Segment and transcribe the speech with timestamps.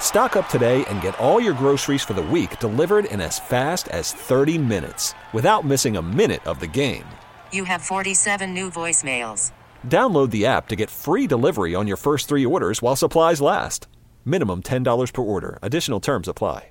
[0.00, 3.88] Stock up today and get all your groceries for the week delivered in as fast
[3.88, 7.04] as 30 minutes without missing a minute of the game.
[7.52, 9.52] You have 47 new voicemails.
[9.86, 13.86] Download the app to get free delivery on your first three orders while supplies last.
[14.24, 15.58] Minimum $10 per order.
[15.60, 16.70] Additional terms apply.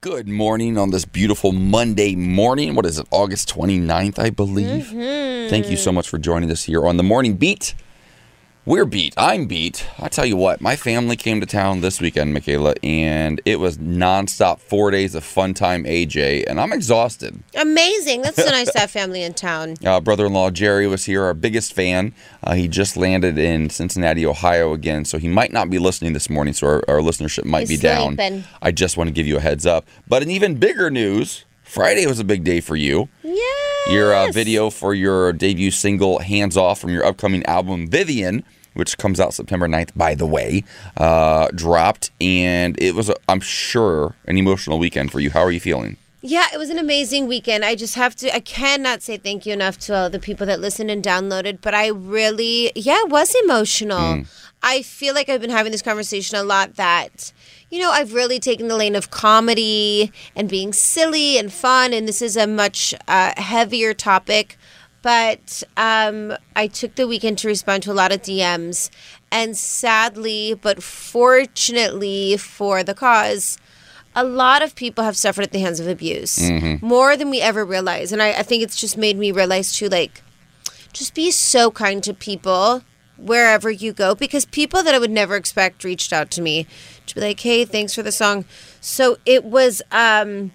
[0.00, 2.76] Good morning on this beautiful Monday morning.
[2.76, 4.84] What is it, August 29th, I believe?
[4.84, 5.50] Mm-hmm.
[5.50, 7.74] Thank you so much for joining us here on the Morning Beat.
[8.68, 9.14] We're beat.
[9.16, 9.88] I'm beat.
[9.98, 13.78] I tell you what, my family came to town this weekend, Michaela, and it was
[13.78, 17.42] nonstop four days of fun time AJ, and I'm exhausted.
[17.54, 18.20] Amazing.
[18.20, 19.76] That's so nice to have family in town.
[19.82, 22.12] Uh, brother-in-law Jerry was here, our biggest fan.
[22.44, 26.28] Uh, he just landed in Cincinnati, Ohio again, so he might not be listening this
[26.28, 26.52] morning.
[26.52, 28.18] So our, our listenership might He's be down.
[28.60, 29.88] I just want to give you a heads up.
[30.06, 33.08] But in even bigger news, Friday was a big day for you.
[33.22, 33.90] Yes.
[33.90, 38.44] Your uh, video for your debut single, Hands Off, from your upcoming album, Vivian,
[38.78, 40.62] which comes out September 9th, by the way,
[40.96, 42.12] uh, dropped.
[42.20, 45.30] And it was, i I'm sure, an emotional weekend for you.
[45.30, 45.96] How are you feeling?
[46.20, 47.64] Yeah, it was an amazing weekend.
[47.64, 50.60] I just have to, I cannot say thank you enough to all the people that
[50.60, 54.24] listened and downloaded, but I really, yeah, it was emotional.
[54.62, 57.32] I feel like I've been having this conversation a lot that,
[57.70, 62.08] you know, I've really taken the lane of comedy and being silly and fun, and
[62.08, 64.58] this is a much uh, heavier topic.
[65.02, 68.90] But um, I took the weekend to respond to a lot of DMs,
[69.30, 73.58] and sadly, but fortunately for the cause,
[74.14, 76.38] a lot of people have suffered at the hands of abuse.
[76.82, 79.88] More than we ever realize and I, I think it's just made me realize too
[79.88, 80.22] like
[80.92, 82.82] just be so kind to people
[83.16, 84.14] wherever you go.
[84.14, 86.66] Because people that i would never expect reached out to me
[87.06, 88.44] to be like hey thanks for the song.
[88.80, 90.50] So it was um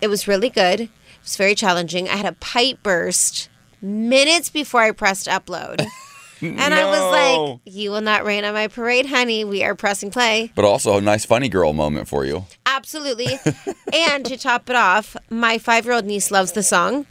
[0.00, 0.82] it was really good.
[0.82, 0.90] It
[1.22, 2.08] was very challenging.
[2.08, 3.48] I had a pipe burst
[3.82, 5.84] minutes before i pressed upload
[6.40, 10.10] and i was like you will not rain on my parade honey we are pressing
[10.10, 12.46] play But also a nice funny girl moment for you.
[12.66, 13.38] Absolutely.
[13.92, 17.06] and to top it off, my five year old niece loves the song.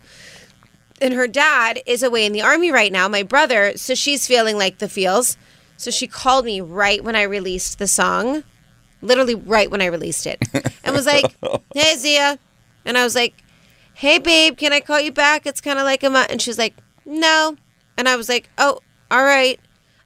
[1.01, 3.77] And her dad is away in the army right now, my brother.
[3.77, 5.37] So she's feeling like the feels.
[5.77, 8.43] So she called me right when I released the song,
[9.01, 10.39] literally right when I released it,
[10.83, 11.25] and was like,
[11.73, 12.37] Hey, Zia.
[12.85, 13.33] And I was like,
[14.01, 15.45] Hey, babe, can I call you back?
[15.45, 16.31] It's kind of like a month.
[16.31, 16.73] And she's like,
[17.05, 17.55] No.
[17.99, 18.79] And I was like, Oh,
[19.11, 19.59] all right.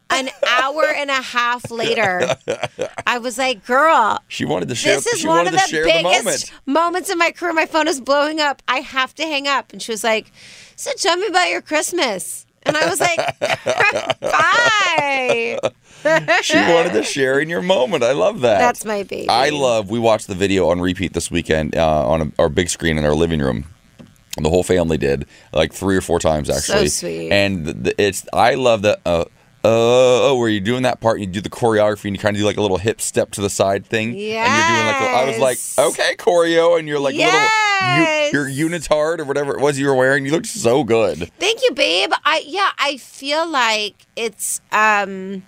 [0.10, 2.36] An hour and a half later,
[3.08, 4.96] I was like, Girl, She wanted to share.
[4.98, 6.52] this is one of the biggest the moment.
[6.66, 7.54] moments in my career.
[7.54, 8.62] My phone is blowing up.
[8.68, 9.72] I have to hang up.
[9.72, 10.30] And she was like,
[10.76, 12.46] So tell me about your Christmas.
[12.64, 13.40] And I was like,
[14.20, 15.58] Bye.
[16.42, 18.04] She wanted to share in your moment.
[18.04, 18.60] I love that.
[18.60, 19.30] That's my baby.
[19.30, 19.90] I love.
[19.90, 23.06] We watched the video on repeat this weekend uh, on a, our big screen in
[23.06, 23.64] our living room.
[24.38, 26.90] The whole family did like three or four times actually.
[26.90, 27.31] So sweet.
[27.31, 28.25] And the, the, it's.
[28.34, 29.00] I love the.
[29.06, 29.25] Uh,
[29.66, 32.35] uh, oh, where you're doing that part and you do the choreography and you kind
[32.35, 34.13] of do like a little hip step to the side thing.
[34.16, 34.46] Yeah.
[34.46, 36.78] And you're doing like, I was like, okay, choreo.
[36.78, 38.31] And you're like, Yes.
[38.31, 40.23] little, you, your unitard or whatever it was you were wearing.
[40.23, 41.31] You looked so good.
[41.40, 42.12] Thank you, babe.
[42.23, 45.44] I yeah, I feel like it's um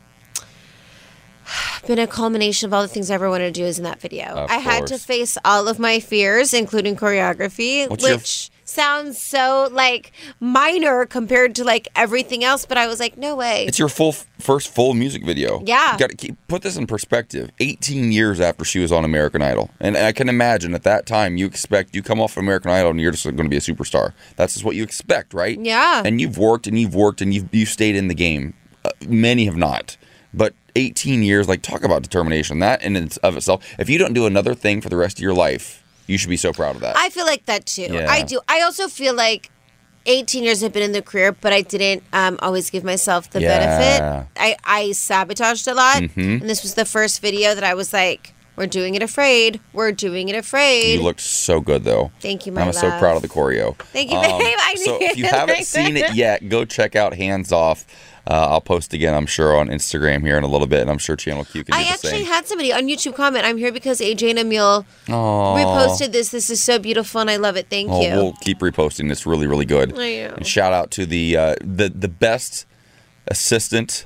[1.85, 4.01] been a culmination of all the things I ever wanted to do is in that
[4.01, 4.25] video.
[4.25, 9.69] Of I had to face all of my fears, including choreography, What's which sounds so
[9.71, 13.65] like minor compared to like everything else, but I was like, no way.
[13.65, 15.61] It's your full first full music video.
[15.65, 15.93] Yeah.
[15.93, 17.49] You got to keep put this in perspective.
[17.59, 21.37] 18 years after she was on American Idol, and I can imagine at that time
[21.37, 24.13] you expect you come off American Idol and you're just going to be a superstar.
[24.35, 25.59] That's just what you expect, right?
[25.59, 26.03] Yeah.
[26.05, 28.53] And you've worked and you've worked and you've you've stayed in the game.
[28.85, 29.97] Uh, many have not,
[30.33, 32.59] but 18 years, like talk about determination.
[32.59, 35.23] That in and of itself, if you don't do another thing for the rest of
[35.23, 36.95] your life, you should be so proud of that.
[36.97, 37.83] I feel like that too.
[37.83, 38.07] Yeah.
[38.09, 38.39] I do.
[38.47, 39.51] I also feel like
[40.05, 43.41] 18 years I've been in the career, but I didn't um, always give myself the
[43.41, 43.59] Yeah.
[43.59, 44.27] benefit.
[44.37, 46.01] I, I sabotaged a lot.
[46.15, 49.59] And this was the first video that I was like, we're doing it afraid.
[49.73, 50.93] We're doing it afraid.
[50.95, 52.11] you looked so good though.
[52.21, 53.67] Thank you, my I'm so proud of the choreo.
[53.69, 54.31] Um, Thank you, babe.
[54.59, 57.85] I so if you haven't seen it yet, go check out Hands Off.
[58.29, 60.97] Uh, I'll post again, I'm sure, on Instagram here in a little bit, and I'm
[60.97, 62.25] sure Channel Q can do I the actually same.
[62.25, 63.45] had somebody on YouTube comment.
[63.45, 66.29] I'm here because AJ and Emil reposted this.
[66.29, 67.67] This is so beautiful, and I love it.
[67.69, 68.09] Thank Oh, you.
[68.11, 69.09] we'll keep reposting.
[69.11, 69.97] It's really, really good.
[69.97, 72.65] And shout out to the uh, the the best
[73.27, 74.05] assistant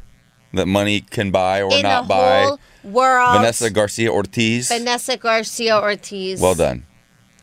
[0.54, 2.42] that money can buy or In not the buy.
[2.44, 4.68] whole world, Vanessa Garcia Ortiz.
[4.68, 6.40] Vanessa Garcia Ortiz.
[6.42, 6.86] Well done,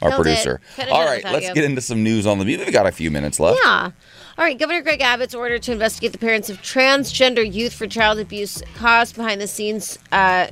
[0.02, 0.60] our Killed producer.
[0.90, 1.54] All right, let's you.
[1.54, 2.60] get into some news on the beat.
[2.60, 3.58] We've got a few minutes left.
[3.64, 3.90] Yeah.
[4.38, 4.56] All right.
[4.56, 9.16] Governor Greg Abbott's order to investigate the parents of transgender youth for child abuse caused
[9.16, 10.46] behind the scenes uh,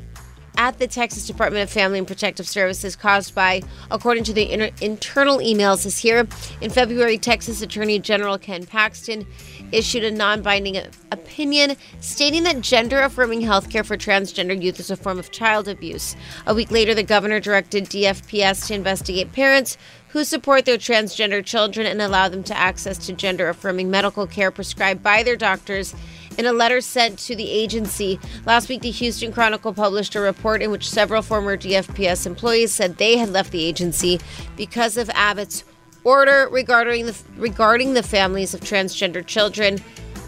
[0.58, 3.62] at the Texas Department of Family and Protective Services caused by,
[3.92, 6.26] according to the inter- internal emails, is here.
[6.60, 9.24] In February, Texas Attorney General Ken Paxton
[9.70, 10.76] issued a non binding
[11.12, 16.16] opinion stating that gender affirming healthcare for transgender youth is a form of child abuse.
[16.46, 21.86] A week later, the governor directed DFPS to investigate parents who support their transgender children
[21.86, 25.94] and allow them to access to gender affirming medical care prescribed by their doctors.
[26.38, 30.62] In a letter sent to the agency last week, the Houston Chronicle published a report
[30.62, 34.20] in which several former DFPS employees said they had left the agency
[34.56, 35.64] because of Abbott's
[36.04, 39.78] order regarding the regarding the families of transgender children.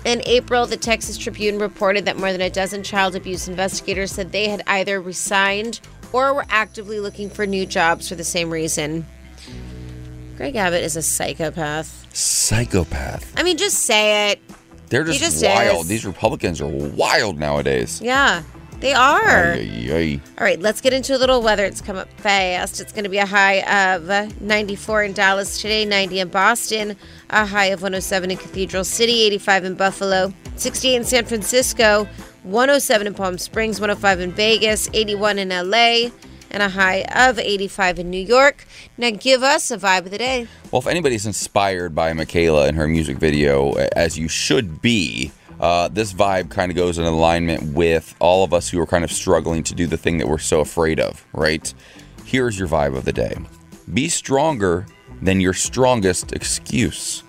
[0.05, 4.33] In April, the Texas Tribune reported that more than a dozen child abuse investigators said
[4.33, 5.81] they had either resigned
[6.13, 9.07] or were actively looking for new jobs for the same reason.
[10.39, 12.07] Greg Abbott is a psychopath.
[12.15, 13.35] Psychopath.
[13.37, 14.41] I mean, just say it.
[14.87, 15.81] They're just, just wild.
[15.81, 15.89] is.
[15.89, 18.01] These Republicans are wild nowadays.
[18.01, 18.45] Yeah,
[18.79, 19.55] they are.
[19.55, 20.21] Ay, ay, ay.
[20.39, 21.65] All right, let's get into a little weather.
[21.65, 22.81] It's come up fast.
[22.81, 26.97] It's going to be a high of 94 in Dallas today, 90 in Boston,
[27.31, 32.09] a high of 107 in Cathedral City, 85 in Buffalo, 68 in San Francisco,
[32.45, 36.11] 107 in Palm Springs, 105 in Vegas, 81 in LA,
[36.51, 38.67] and a high of 85 in New York.
[38.97, 40.49] Now give us a vibe of the day.
[40.71, 45.89] Well, if anybody's inspired by Michaela and her music video, as you should be, uh,
[45.89, 49.11] this vibe kind of goes in alignment with all of us who are kind of
[49.11, 51.73] struggling to do the thing that we're so afraid of, right?
[52.25, 53.35] Here's your vibe of the day
[53.93, 54.87] be stronger
[55.23, 57.23] than your strongest excuse.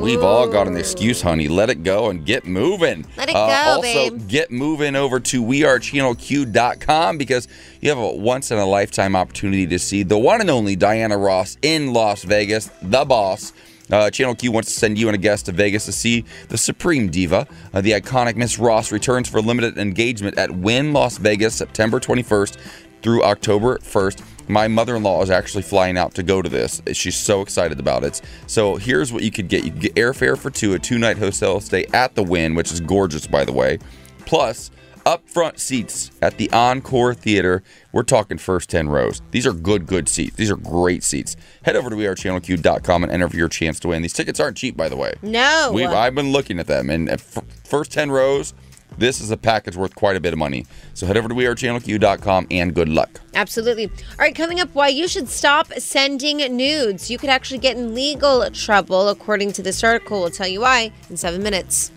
[0.00, 1.48] We've all got an excuse, honey.
[1.48, 3.04] Let it go and get moving.
[3.16, 4.28] Let it Uh, go, also, babe.
[4.28, 7.48] get moving over to wearechannelq.com because
[7.80, 11.16] you have a once in a lifetime opportunity to see the one and only Diana
[11.16, 13.52] Ross in Las Vegas, the boss.
[13.90, 16.56] Uh, Channel Q wants to send you and a guest to Vegas to see the
[16.56, 17.46] Supreme Diva.
[17.74, 22.56] Uh, the iconic Miss Ross returns for limited engagement at Wynn Las Vegas September 21st
[23.02, 24.22] through October 1st.
[24.48, 26.82] My mother in law is actually flying out to go to this.
[26.92, 28.20] She's so excited about it.
[28.46, 31.18] So here's what you could get you could get airfare for two, a two night
[31.18, 33.78] hotel stay at the Wynn, which is gorgeous, by the way,
[34.26, 34.70] plus
[35.04, 37.62] upfront seats at the Encore Theater.
[37.92, 39.22] We're talking first 10 rows.
[39.30, 40.36] These are good, good seats.
[40.36, 41.36] These are great seats.
[41.62, 44.02] Head over to wearechannelq.com and enter for your chance to win.
[44.02, 45.14] These tickets aren't cheap, by the way.
[45.22, 45.70] No.
[45.74, 47.16] We, I've been looking at them, and uh,
[47.64, 48.54] first 10 rows,
[48.98, 50.66] this is a package worth quite a bit of money.
[50.94, 53.20] So head over to wearechannelq.com and good luck.
[53.34, 53.86] Absolutely.
[53.86, 57.10] All right, coming up, why you should stop sending nudes.
[57.10, 60.20] You could actually get in legal trouble, according to this article.
[60.20, 61.90] We'll tell you why in seven minutes.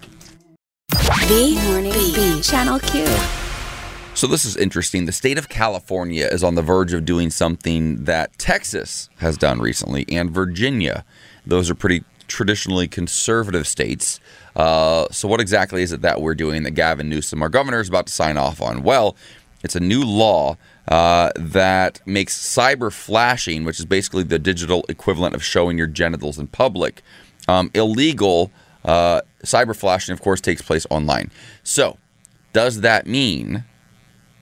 [0.89, 2.43] The Morning Beat.
[2.43, 3.05] Channel Q.
[4.13, 5.05] So this is interesting.
[5.05, 9.59] The state of California is on the verge of doing something that Texas has done
[9.59, 11.03] recently and Virginia.
[11.45, 14.19] Those are pretty traditionally conservative states.
[14.55, 17.89] Uh, so what exactly is it that we're doing that Gavin Newsom, our governor, is
[17.89, 18.83] about to sign off on?
[18.83, 19.15] Well,
[19.63, 20.57] it's a new law
[20.87, 26.37] uh, that makes cyber flashing, which is basically the digital equivalent of showing your genitals
[26.37, 27.01] in public,
[27.47, 28.51] um, illegal.
[28.83, 31.31] Uh, cyber flashing, of course, takes place online.
[31.63, 31.97] So,
[32.53, 33.65] does that mean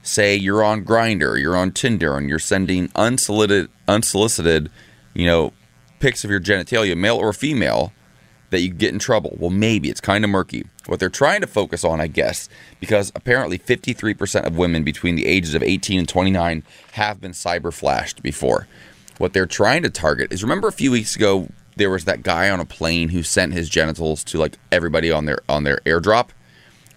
[0.02, 4.70] say you're on Grindr, you're on Tinder, and you're sending unsolicited, unsolicited,
[5.14, 5.52] you know,
[5.98, 7.92] pics of your genitalia, male or female,
[8.50, 9.36] that you get in trouble?
[9.38, 10.64] Well, maybe it's kind of murky.
[10.86, 12.48] What they're trying to focus on, I guess,
[12.80, 17.72] because apparently 53% of women between the ages of 18 and 29 have been cyber
[17.72, 18.66] flashed before.
[19.18, 22.50] What they're trying to target is remember a few weeks ago there was that guy
[22.50, 26.28] on a plane who sent his genitals to like everybody on their on their airdrop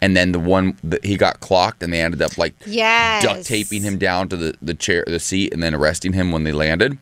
[0.02, 3.24] and then the one that he got clocked and they ended up like Yes.
[3.24, 6.44] duct taping him down to the, the chair the seat and then arresting him when
[6.44, 6.98] they landed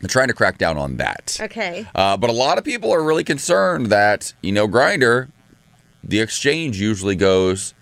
[0.00, 1.86] they're trying to crack down on that Okay.
[1.94, 5.30] uh, but a lot of people are really concerned that you know Grindr
[6.02, 7.74] the exchange usually goes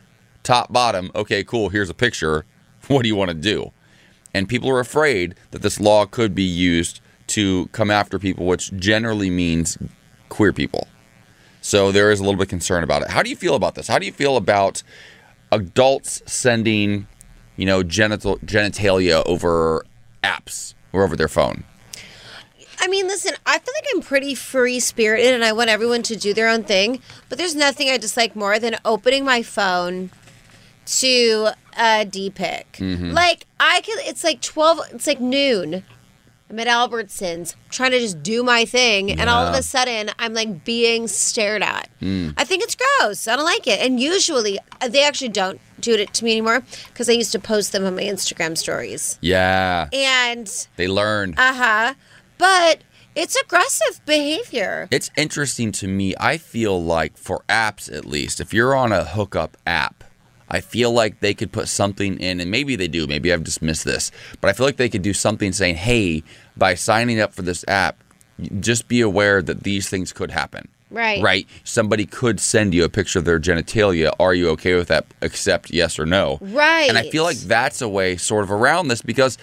[0.42, 2.44] top bottom okay cool here's a picture
[2.88, 3.72] what do you want to do
[4.34, 8.72] and people are afraid that this law could be used to come after people which
[8.76, 9.78] generally means
[10.28, 10.88] queer people
[11.64, 13.08] so there is a little bit of concern about it.
[13.10, 13.86] How do you feel about this?
[13.86, 14.82] How do you feel about
[15.52, 17.06] adults sending,
[17.56, 19.84] you know, genital genitalia over
[20.24, 21.62] apps or over their phone?
[22.82, 26.16] I mean, listen, I feel like I'm pretty free spirited and I want everyone to
[26.16, 30.10] do their own thing, but there's nothing I dislike more than opening my phone
[30.98, 32.72] to a D pic.
[32.72, 33.12] Mm-hmm.
[33.12, 35.84] Like, I could, it's like 12, it's like noon.
[36.50, 40.34] I'm at Albertsons trying to just do my thing, and all of a sudden, I'm
[40.34, 41.88] like being stared at.
[42.02, 42.34] Mm.
[42.36, 43.26] I think it's gross.
[43.26, 43.80] I don't like it.
[43.80, 47.38] And usually, uh, they actually don't do it to me anymore because I used to
[47.38, 49.18] post them on my Instagram stories.
[49.22, 49.88] Yeah.
[49.94, 51.36] And They learn.
[51.38, 51.94] uh huh.
[52.42, 52.82] But
[53.14, 54.88] it's aggressive behavior.
[54.90, 56.12] It's interesting to me.
[56.18, 60.02] I feel like for apps at least, if you're on a hookup app,
[60.48, 63.62] I feel like they could put something in, and maybe they do, maybe I've just
[63.62, 66.24] missed this, but I feel like they could do something saying, hey,
[66.56, 68.02] by signing up for this app,
[68.58, 70.66] just be aware that these things could happen.
[70.90, 71.22] Right.
[71.22, 71.46] Right?
[71.62, 74.12] Somebody could send you a picture of their genitalia.
[74.18, 75.06] Are you okay with that?
[75.22, 76.38] Accept yes or no.
[76.40, 76.88] Right.
[76.88, 79.38] And I feel like that's a way sort of around this because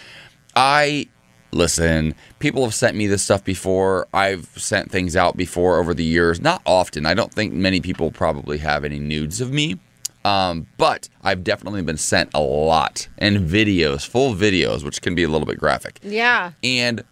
[0.53, 1.07] I
[1.51, 4.07] listen, people have sent me this stuff before.
[4.13, 6.41] I've sent things out before over the years.
[6.41, 7.05] Not often.
[7.05, 9.79] I don't think many people probably have any nudes of me.
[10.25, 15.23] Um, but I've definitely been sent a lot and videos, full videos, which can be
[15.23, 15.99] a little bit graphic.
[16.03, 16.51] Yeah.
[16.61, 17.03] And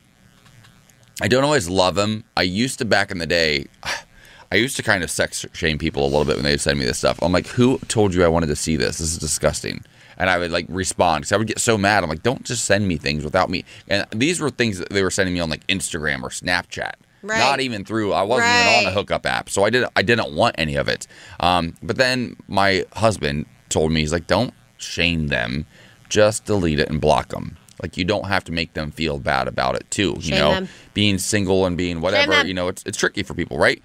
[1.21, 2.25] I don't always love them.
[2.35, 3.67] I used to back in the day.
[4.51, 6.85] I used to kind of sex shame people a little bit when they send me
[6.85, 7.19] this stuff.
[7.21, 8.99] I'm like, who told you I wanted to see this?
[8.99, 9.83] This is disgusting.
[10.17, 12.03] And I would like respond because I would get so mad.
[12.03, 13.65] I'm like, don't just send me things without me.
[13.87, 16.93] And these were things that they were sending me on like Instagram or Snapchat.
[17.23, 17.39] Right.
[17.39, 18.13] Not even through.
[18.13, 19.91] I wasn't even on a hookup app, so I didn't.
[19.95, 21.07] I didn't want any of it.
[21.39, 25.65] Um, but then my husband told me he's like, don't shame them,
[26.09, 27.57] just delete it and block them.
[27.81, 30.15] Like you don't have to make them feel bad about it too.
[30.17, 30.69] You Shame know, them.
[30.93, 32.45] being single and being whatever.
[32.45, 33.81] You know, it's it's tricky for people, right?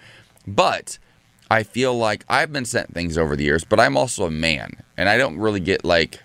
[0.47, 0.99] But
[1.53, 4.73] I feel like I've been sent things over the years, but I'm also a man,
[4.97, 6.19] and I don't really get like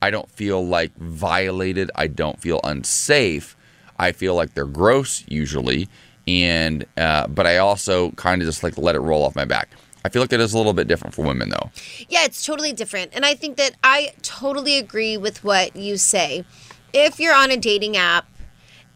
[0.00, 1.90] I don't feel like violated.
[1.96, 3.56] I don't feel unsafe.
[3.98, 5.88] I feel like they're gross usually,
[6.28, 9.70] and uh, but I also kind of just like let it roll off my back.
[10.04, 11.72] I feel like it is a little bit different for women though.
[12.08, 13.10] Yeah, it's totally different.
[13.14, 16.44] And I think that I totally agree with what you say.
[16.92, 18.26] If you're on a dating app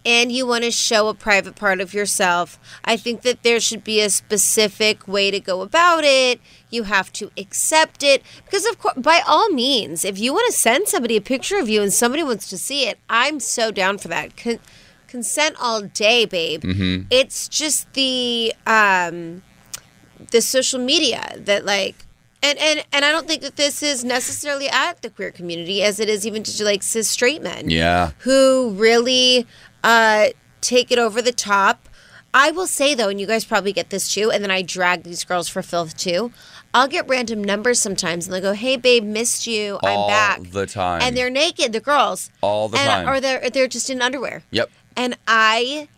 [0.06, 3.82] and you want to show a private part of yourself, I think that there should
[3.84, 6.40] be a specific way to go about it.
[6.70, 10.56] You have to accept it because of course by all means, if you want to
[10.56, 13.98] send somebody a picture of you and somebody wants to see it, I'm so down
[13.98, 14.36] for that.
[14.36, 14.60] Con-
[15.08, 16.62] consent all day, babe.
[17.10, 19.42] It's just the um
[20.30, 21.96] the social media that like
[22.42, 25.98] and, and and I don't think that this is necessarily at the queer community as
[26.00, 28.10] it is even to like cis straight men Yeah.
[28.18, 29.46] who really
[29.86, 30.26] uh,
[30.60, 31.88] take it over the top.
[32.34, 35.04] I will say though, and you guys probably get this too, and then I drag
[35.04, 36.32] these girls for filth too.
[36.74, 39.76] I'll get random numbers sometimes, and they'll go, "Hey, babe, missed you.
[39.76, 39.96] I'm back.
[39.96, 41.00] All back." the time.
[41.02, 43.08] and they're naked, the girls, All the and, time.
[43.08, 44.42] or they're they're just in underwear.
[44.50, 44.70] Yep.
[44.96, 45.88] And I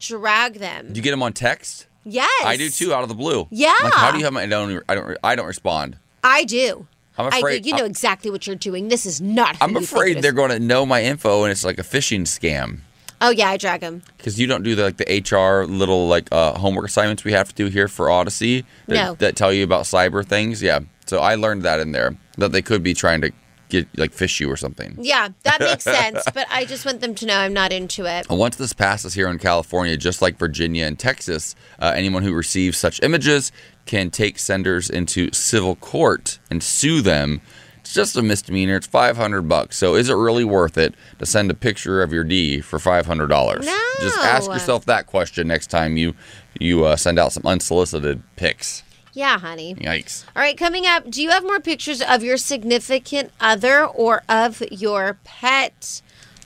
[0.00, 0.88] drag them.
[0.92, 1.86] Do you get them on text?
[2.04, 3.46] yes, I do too, out of the blue.
[3.50, 3.74] Yeah.
[3.82, 4.42] Like, how do you have my?
[4.42, 4.82] I don't.
[4.88, 5.18] I don't.
[5.22, 5.96] I don't respond.
[6.24, 6.86] I do.
[7.18, 7.68] I'm I afraid- do.
[7.68, 8.88] You know I'm- exactly what you're doing.
[8.88, 9.56] This is not.
[9.56, 12.78] Who I'm afraid they're going to know my info, and it's like a phishing scam.
[13.24, 14.02] Oh yeah, I drag them.
[14.18, 17.48] Because you don't do the, like the HR little like uh, homework assignments we have
[17.48, 19.14] to do here for Odyssey that, No.
[19.14, 20.60] that tell you about cyber things.
[20.62, 23.30] Yeah, so I learned that in there that they could be trying to
[23.68, 24.96] get like fish you or something.
[25.00, 26.22] Yeah, that makes sense.
[26.34, 28.26] But I just want them to know I'm not into it.
[28.28, 32.34] And Once this passes here in California, just like Virginia and Texas, uh, anyone who
[32.34, 33.50] receives such images
[33.86, 37.40] can take senders into civil court and sue them.
[37.82, 38.76] It's just a misdemeanor.
[38.76, 39.76] It's five hundred bucks.
[39.76, 43.06] So is it really worth it to send a picture of your D for five
[43.06, 43.66] hundred dollars?
[43.66, 43.78] No.
[44.00, 46.14] Just ask yourself that question next time you
[46.60, 48.84] you uh, send out some unsolicited pics.
[49.14, 49.74] Yeah, honey.
[49.74, 50.24] Yikes!
[50.34, 54.62] All right, coming up, do you have more pictures of your significant other or of
[54.70, 56.00] your pet?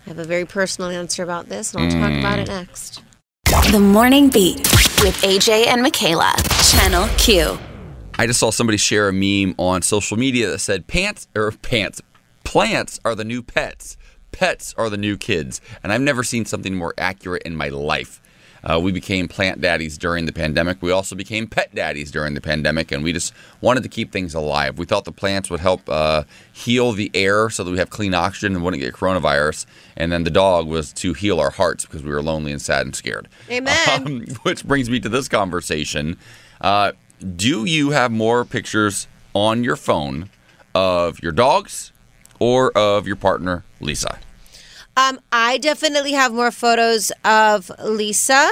[0.06, 3.02] I have a very personal answer about this, and I'll talk about it next.
[3.70, 4.56] The Morning Beat
[5.02, 6.34] with AJ and Michaela.
[6.70, 7.58] Channel Q.
[8.18, 12.00] I just saw somebody share a meme on social media that said pants or pants
[12.44, 13.98] plants are the new pets.
[14.32, 15.60] Pets are the new kids.
[15.82, 18.22] And I've never seen something more accurate in my life.
[18.64, 20.80] Uh, we became plant daddies during the pandemic.
[20.80, 24.34] We also became pet daddies during the pandemic, and we just wanted to keep things
[24.34, 24.78] alive.
[24.78, 28.14] We thought the plants would help uh, heal the air so that we have clean
[28.14, 29.66] oxygen and wouldn't get coronavirus.
[29.96, 32.86] And then the dog was to heal our hearts because we were lonely and sad
[32.86, 33.28] and scared.
[33.50, 33.76] Amen.
[33.88, 36.18] Um, which brings me to this conversation.
[36.60, 40.30] Uh, do you have more pictures on your phone
[40.74, 41.92] of your dogs
[42.38, 44.18] or of your partner, Lisa?
[44.96, 48.50] Um, I definitely have more photos of Lisa.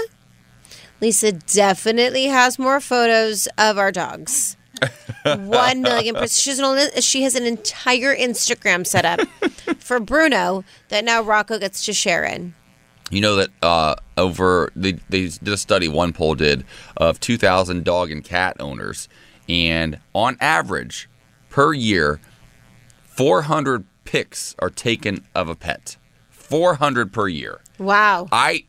[1.00, 4.56] Lisa definitely has more photos of our dogs.
[5.24, 6.32] One million percent.
[6.32, 9.20] She's an, she has an entire Instagram set up
[9.78, 12.54] for Bruno that now Rocco gets to share in.
[13.14, 16.64] You know that uh, over they, they did a study, one poll did,
[16.96, 19.08] of 2,000 dog and cat owners,
[19.48, 21.08] and on average,
[21.48, 22.20] per year,
[23.04, 25.96] 400 pics are taken of a pet.
[26.30, 27.60] 400 per year.
[27.78, 28.28] Wow.
[28.32, 28.64] I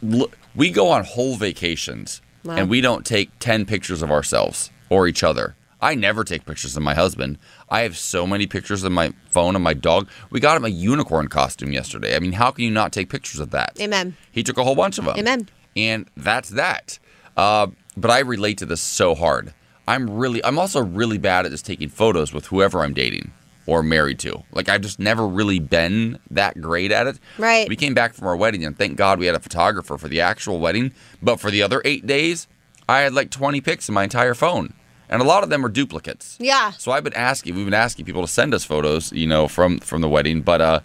[0.00, 2.54] look, we go on whole vacations Wow.
[2.54, 5.56] and we don't take 10 pictures of ourselves or each other.
[5.80, 7.38] I never take pictures of my husband.
[7.70, 10.08] I have so many pictures of my phone of my dog.
[10.30, 12.16] We got him a unicorn costume yesterday.
[12.16, 13.78] I mean, how can you not take pictures of that?
[13.80, 14.16] Amen.
[14.32, 15.16] He took a whole bunch of them.
[15.18, 15.48] Amen.
[15.76, 16.98] And that's that.
[17.36, 19.52] Uh, but I relate to this so hard.
[19.86, 23.32] I'm really, I'm also really bad at just taking photos with whoever I'm dating
[23.66, 24.42] or married to.
[24.52, 27.18] Like I've just never really been that great at it.
[27.36, 27.68] Right.
[27.68, 30.20] We came back from our wedding, and thank God we had a photographer for the
[30.20, 30.92] actual wedding.
[31.22, 32.48] But for the other eight days,
[32.88, 34.72] I had like 20 pics in my entire phone,
[35.08, 36.36] and a lot of them are duplicates.
[36.40, 36.72] Yeah.
[36.72, 39.78] So I've been asking, we've been asking people to send us photos, you know, from
[39.78, 40.42] from the wedding.
[40.42, 40.80] But uh,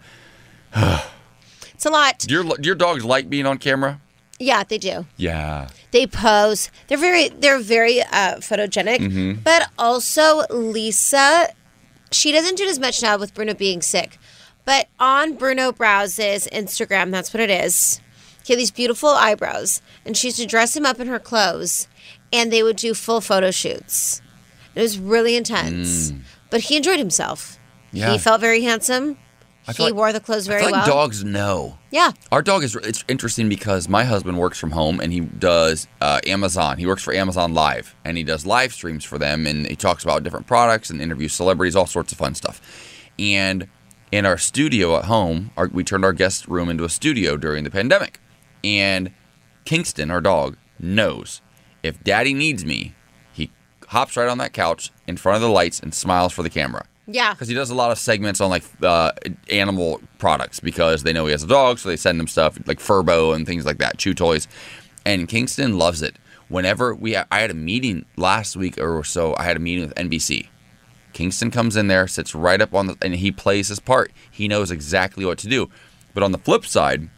[1.74, 2.18] It's a lot.
[2.20, 4.00] do your do your dogs like being on camera?
[4.38, 5.06] Yeah, they do.
[5.16, 5.68] Yeah.
[5.90, 6.70] They pose.
[6.88, 8.98] They're very they're very uh, photogenic.
[8.98, 9.40] Mm-hmm.
[9.42, 11.48] But also Lisa,
[12.10, 14.18] she doesn't do it as much now with Bruno being sick.
[14.64, 18.00] But on Bruno Browse's Instagram, that's what it is.
[18.44, 21.86] He had these beautiful eyebrows, and she used to dress him up in her clothes,
[22.34, 24.20] and they would do full photo shoots.
[24.74, 26.12] It was really intense,
[26.50, 27.52] but he enjoyed himself.
[27.92, 27.98] Mm.
[27.98, 28.12] Yeah.
[28.12, 29.16] He felt very handsome.
[29.66, 30.96] I He like- wore the clothes I very feel like well.
[30.96, 31.78] dogs know.
[31.90, 32.10] Yeah.
[32.32, 36.20] Our dog is it's interesting because my husband works from home and he does uh,
[36.26, 36.76] Amazon.
[36.76, 40.02] He works for Amazon Live and he does live streams for them and he talks
[40.02, 42.60] about different products and interviews celebrities, all sorts of fun stuff.
[43.18, 43.68] And
[44.12, 47.64] in our studio at home, our, we turned our guest room into a studio during
[47.64, 48.20] the pandemic.
[48.62, 49.12] And
[49.64, 51.40] Kingston, our dog, knows
[51.84, 52.94] if Daddy needs me,
[53.32, 53.50] he
[53.88, 56.86] hops right on that couch in front of the lights and smiles for the camera
[57.06, 57.32] Yeah.
[57.34, 59.12] because he does a lot of segments on like uh,
[59.50, 62.78] animal products because they know he has a dog, so they send him stuff like
[62.78, 64.48] Furbo and things like that, chew toys.
[65.06, 66.16] And Kingston loves it.
[66.48, 69.34] Whenever we, I had a meeting last week or so.
[69.38, 70.48] I had a meeting with NBC.
[71.12, 74.10] Kingston comes in there, sits right up on the, and he plays his part.
[74.30, 75.70] He knows exactly what to do.
[76.12, 77.08] But on the flip side,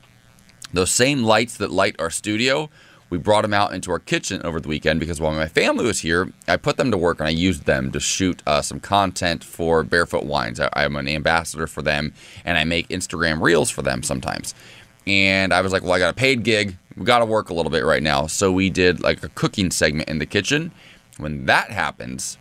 [0.72, 2.68] those same lights that light our studio,
[3.08, 6.00] we brought them out into our kitchen over the weekend because while my family was
[6.00, 9.44] here, I put them to work and I used them to shoot uh, some content
[9.44, 10.58] for Barefoot Wines.
[10.58, 12.12] I, I'm an ambassador for them
[12.44, 14.54] and I make Instagram reels for them sometimes.
[15.06, 16.76] And I was like, well, I got a paid gig.
[16.96, 18.26] We got to work a little bit right now.
[18.26, 20.72] So we did like a cooking segment in the kitchen.
[21.18, 22.38] When that happens,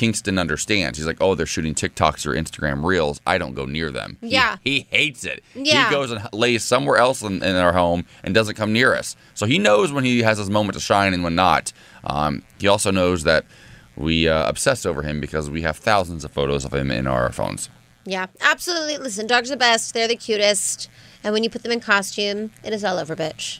[0.00, 0.96] Kingston understands.
[0.96, 3.20] He's like, oh, they're shooting TikToks or Instagram reels.
[3.26, 4.16] I don't go near them.
[4.22, 4.56] He- Yeah.
[4.64, 5.44] He, hates it.
[5.54, 5.88] Yeah.
[5.88, 9.14] He goes and lays somewhere else in, in our home and doesn't come near us.
[9.34, 11.74] So he knows when he has his moment to shine and when not.
[12.04, 13.44] Um, he also knows that
[13.94, 17.30] we uh, obsess over him because we have thousands of photos of him in our
[17.30, 17.68] phones.
[18.06, 18.96] Yeah, absolutely.
[18.96, 19.92] Listen, dogs are the best.
[19.92, 20.88] They're the cutest.
[21.22, 23.58] And when you put them in costume, it is all over, bitch.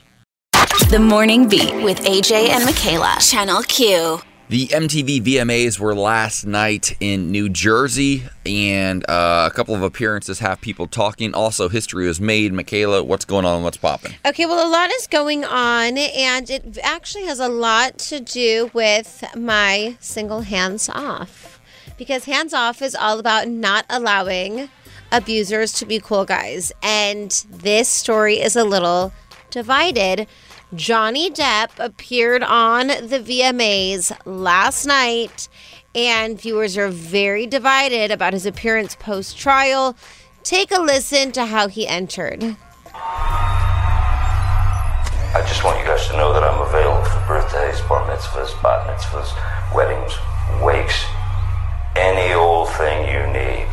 [0.88, 3.18] The Morning Beat with AJ and Michaela.
[3.20, 4.20] Channel Q.
[4.50, 10.40] The MTV VMAs were last night in New Jersey, and uh, a couple of appearances
[10.40, 11.32] have people talking.
[11.34, 12.52] Also, history was made.
[12.52, 13.62] Michaela, what's going on?
[13.62, 14.16] What's popping?
[14.26, 18.72] Okay, well, a lot is going on, and it actually has a lot to do
[18.74, 21.60] with my single hands off.
[21.96, 24.68] Because hands off is all about not allowing
[25.12, 26.72] abusers to be cool guys.
[26.82, 29.12] And this story is a little
[29.50, 30.26] divided.
[30.74, 35.48] Johnny Depp appeared on the VMAs last night,
[35.96, 39.96] and viewers are very divided about his appearance post trial.
[40.44, 42.56] Take a listen to how he entered.
[45.33, 48.87] I just want you guys to know that I'm available for birthdays, bar mitzvahs, bat
[48.87, 50.12] mitzvahs, weddings,
[50.62, 51.04] wakes,
[51.96, 53.66] any old thing you need.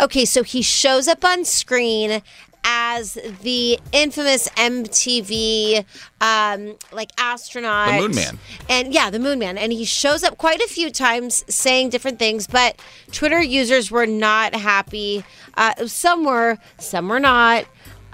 [0.00, 2.22] Okay, so he shows up on screen
[2.64, 5.84] as the infamous MTV
[6.20, 8.38] um, like astronaut, The Moon Man.
[8.68, 12.18] and yeah, the Moon Man, and he shows up quite a few times saying different
[12.18, 12.46] things.
[12.46, 12.80] But
[13.12, 15.24] Twitter users were not happy.
[15.56, 17.64] Uh, some were, some were not.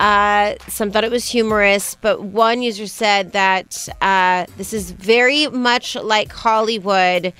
[0.00, 5.46] Uh, some thought it was humorous, but one user said that uh, this is very
[5.46, 7.32] much like Hollywood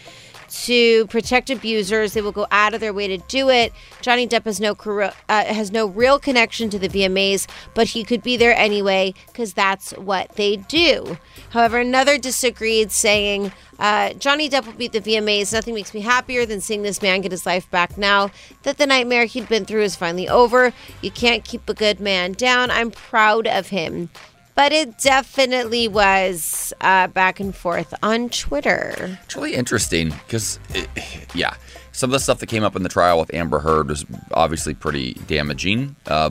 [0.63, 2.13] to protect abusers.
[2.13, 3.73] They will go out of their way to do it.
[4.01, 8.23] Johnny Depp has no uh, has no real connection to the VMAs, but he could
[8.23, 11.19] be there anyway because that's what they do.
[11.51, 15.53] However, another disagreed, saying uh, Johnny Depp will beat the VMAs.
[15.53, 18.31] Nothing makes me happier than seeing this man get his life back now
[18.63, 20.73] that the nightmare he'd been through is finally over.
[21.03, 22.71] You can't keep a good man down.
[22.71, 24.11] I'm proud of him.
[24.55, 29.19] But it definitely was uh, back and forth on Twitter.
[29.25, 30.61] It's really interesting because,
[31.35, 31.55] yeah,
[31.91, 34.75] some of the stuff that came up in the trial with Amber Heard was obviously
[34.75, 35.97] pretty damaging.
[36.07, 36.31] Uh,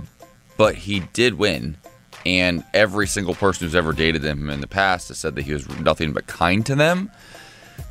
[0.56, 1.78] but he did win,
[2.26, 5.54] and every single person who's ever dated him in the past has said that he
[5.54, 7.12] was nothing but kind to them.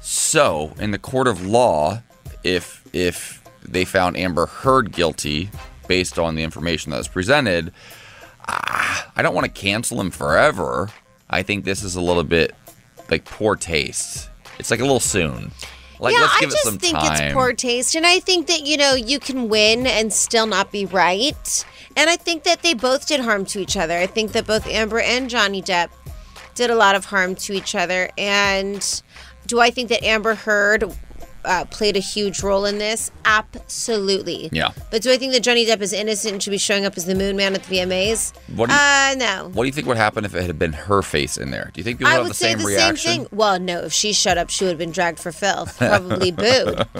[0.01, 2.03] So, in the court of law,
[2.45, 5.51] if if they found Amber Heard guilty
[5.88, 7.73] based on the information that was presented,
[8.53, 10.91] ah, I don't want to cancel him forever.
[11.29, 12.55] I think this is a little bit
[13.11, 14.29] like poor taste.
[14.59, 15.51] It's like a little soon.
[15.99, 17.23] Like yeah, let's I give just it some think time.
[17.23, 20.73] it's poor taste, and I think that you know you can win and still not
[20.73, 21.65] be right.
[21.97, 23.97] And I think that they both did harm to each other.
[23.97, 25.91] I think that both Amber and Johnny Depp
[26.55, 28.11] did a lot of harm to each other.
[28.19, 29.03] And
[29.47, 30.85] do I think that Amber Heard
[31.45, 33.11] uh, played a huge role in this?
[33.25, 34.49] Absolutely.
[34.53, 34.71] Yeah.
[34.91, 37.05] But do I think that Johnny Depp is innocent and should be showing up as
[37.07, 38.33] the Moon Man at the VMAs?
[38.55, 39.51] What do you- uh, no.
[39.53, 41.71] What do you think would happen if it had been her face in there?
[41.73, 42.97] Do you think people I would have the say same the reaction?
[42.97, 43.29] same thing.
[43.33, 46.87] Well, no, if she shut up, she would have been dragged for filth, probably booed.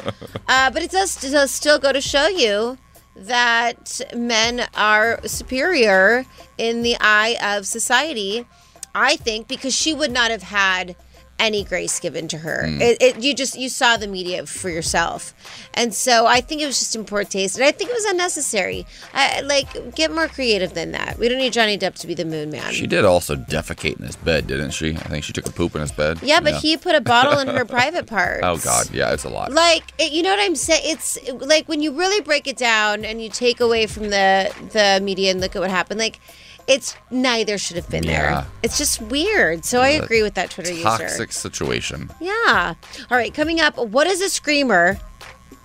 [0.49, 2.77] Uh, but it does, it does still go to show you
[3.17, 6.27] that men are superior
[6.59, 8.47] in the eye of society.
[8.95, 10.95] I think because she would not have had
[11.39, 12.67] any grace given to her.
[12.67, 12.81] Hmm.
[12.81, 15.35] It, it, you just you saw the media for yourself,
[15.75, 18.05] and so I think it was just in poor taste, and I think it was
[18.05, 18.87] unnecessary.
[19.13, 21.19] I, like, get more creative than that.
[21.19, 22.73] We don't need Johnny Depp to be the Moon Man.
[22.73, 24.91] She did also defecate in his bed, didn't she?
[24.91, 26.21] I think she took a poop in his bed.
[26.23, 28.41] Yeah, but he put a bottle in her private part.
[28.43, 29.53] Oh God, yeah, it's a lot.
[29.53, 30.83] Like it, you know what I'm saying?
[30.85, 35.01] It's like when you really break it down and you take away from the the
[35.03, 35.99] media and look at what happened.
[35.99, 36.21] Like
[36.67, 38.11] it's neither should have been Yeah.
[38.43, 38.47] there.
[38.63, 39.65] It's just weird.
[39.65, 40.83] So I agree with that Twitter user.
[40.85, 42.11] Toxic situation.
[42.21, 42.75] Yeah.
[43.11, 43.33] All right.
[43.35, 44.99] Coming up, what is a screamer?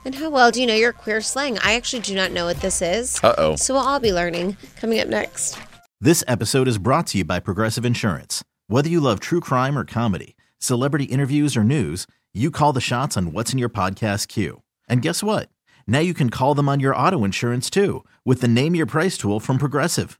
[0.05, 1.57] And how well do you know your queer slang?
[1.59, 3.19] I actually do not know what this is.
[3.23, 3.55] Uh oh.
[3.57, 4.55] So we'll all be learning.
[4.79, 5.57] Coming up next.
[5.99, 8.43] This episode is brought to you by Progressive Insurance.
[8.67, 13.17] Whether you love true crime or comedy, celebrity interviews or news, you call the shots
[13.17, 14.61] on what's in your podcast queue.
[14.87, 15.49] And guess what?
[15.87, 19.17] Now you can call them on your auto insurance too with the Name Your Price
[19.17, 20.19] tool from Progressive.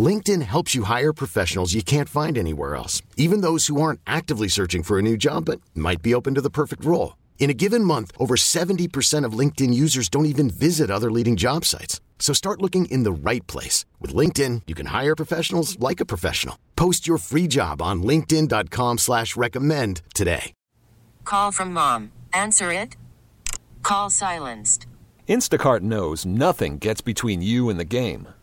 [0.00, 4.48] LinkedIn helps you hire professionals you can't find anywhere else, even those who aren't actively
[4.48, 7.16] searching for a new job but might be open to the perfect role.
[7.40, 11.64] In a given month, over 70% of LinkedIn users don't even visit other leading job
[11.64, 12.00] sites.
[12.20, 13.84] So start looking in the right place.
[13.98, 16.56] With LinkedIn, you can hire professionals like a professional.
[16.76, 20.52] Post your free job on linkedin.com slash recommend today.
[21.24, 22.12] Call from mom.
[22.32, 22.96] Answer it.
[23.82, 24.86] Call silenced.
[25.28, 28.28] Instacart knows nothing gets between you and the game.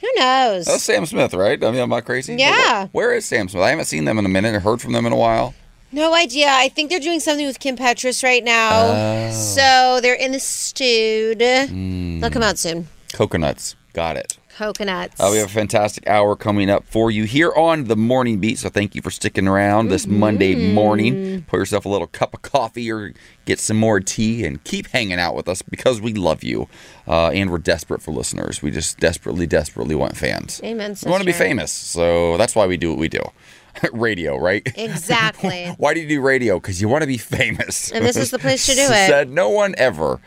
[0.00, 0.66] Who knows?
[0.66, 1.62] That's Sam Smith, right?
[1.62, 2.34] I mean, am I crazy?
[2.34, 2.88] Yeah.
[2.92, 3.62] Where is Sam Smith?
[3.62, 5.54] I haven't seen them in a minute or heard from them in a while.
[5.92, 6.48] No idea.
[6.48, 8.70] I think they're doing something with Kim Petras right now.
[8.72, 9.30] Oh.
[9.32, 11.40] So they're in the stewed.
[11.40, 12.20] They'll hmm.
[12.20, 12.88] come out soon.
[13.12, 13.74] Coconuts.
[13.92, 14.38] Got it.
[14.60, 15.18] Coconuts.
[15.18, 18.58] Uh, we have a fantastic hour coming up for you here on the Morning Beat.
[18.58, 21.46] So thank you for sticking around this Monday morning.
[21.48, 23.14] Pour yourself a little cup of coffee or
[23.46, 26.68] get some more tea and keep hanging out with us because we love you.
[27.08, 28.60] Uh, and we're desperate for listeners.
[28.60, 30.60] We just desperately, desperately want fans.
[30.62, 31.72] Amen, We want to be famous.
[31.72, 33.22] So that's why we do what we do.
[33.94, 34.70] radio, right?
[34.76, 35.68] Exactly.
[35.78, 36.60] Why do you do radio?
[36.60, 37.90] Because you want to be famous.
[37.92, 39.08] And this is the place to do it.
[39.08, 40.20] Said no one ever.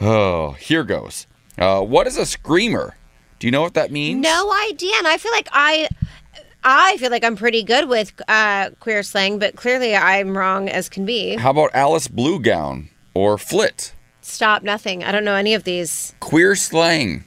[0.00, 1.26] Oh, here goes.
[1.58, 2.94] Uh, what is a screamer?
[3.40, 4.22] Do you know what that means?
[4.22, 4.92] no idea.
[4.98, 5.88] And I feel like I.
[6.62, 10.90] I feel like I'm pretty good with uh, queer slang, but clearly I'm wrong as
[10.90, 11.36] can be.
[11.36, 13.94] How about Alice Blue Gown or Flit?
[14.20, 15.02] Stop, nothing.
[15.02, 16.14] I don't know any of these.
[16.20, 17.24] Queer slang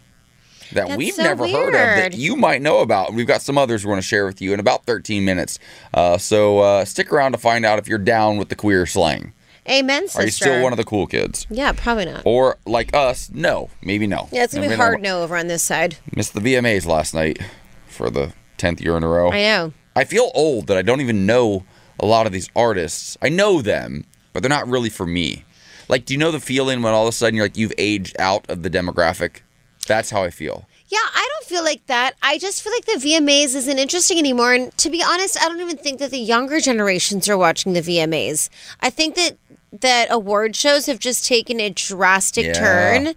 [0.73, 3.13] that That's we've so never heard of that you might know about.
[3.13, 5.57] We've got some others we want to share with you in about 13 minutes.
[5.93, 9.33] Uh, so uh, stick around to find out if you're down with the queer slang.
[9.69, 10.21] Amen, sister.
[10.21, 11.47] Are you still one of the cool kids?
[11.49, 12.23] Yeah, probably not.
[12.25, 14.27] Or like us, no, maybe no.
[14.31, 14.83] Yeah, it's gonna be Maybe no.
[14.83, 15.97] hard no over on this side.
[16.15, 17.39] Missed the VMAs last night
[17.87, 19.31] for the 10th year in a row.
[19.31, 19.73] I know.
[19.95, 21.63] I feel old that I don't even know
[21.99, 23.17] a lot of these artists.
[23.21, 25.45] I know them, but they're not really for me.
[25.87, 28.15] Like, do you know the feeling when all of a sudden you're like, you've aged
[28.19, 29.41] out of the demographic?
[29.87, 30.65] That's how I feel.
[30.87, 32.13] Yeah, I don't feel like that.
[32.21, 34.53] I just feel like the VMAs isn't interesting anymore.
[34.53, 37.81] And to be honest, I don't even think that the younger generations are watching the
[37.81, 38.49] VMAs.
[38.79, 39.37] I think that
[39.81, 42.53] that award shows have just taken a drastic Yeah.
[42.53, 43.13] turn.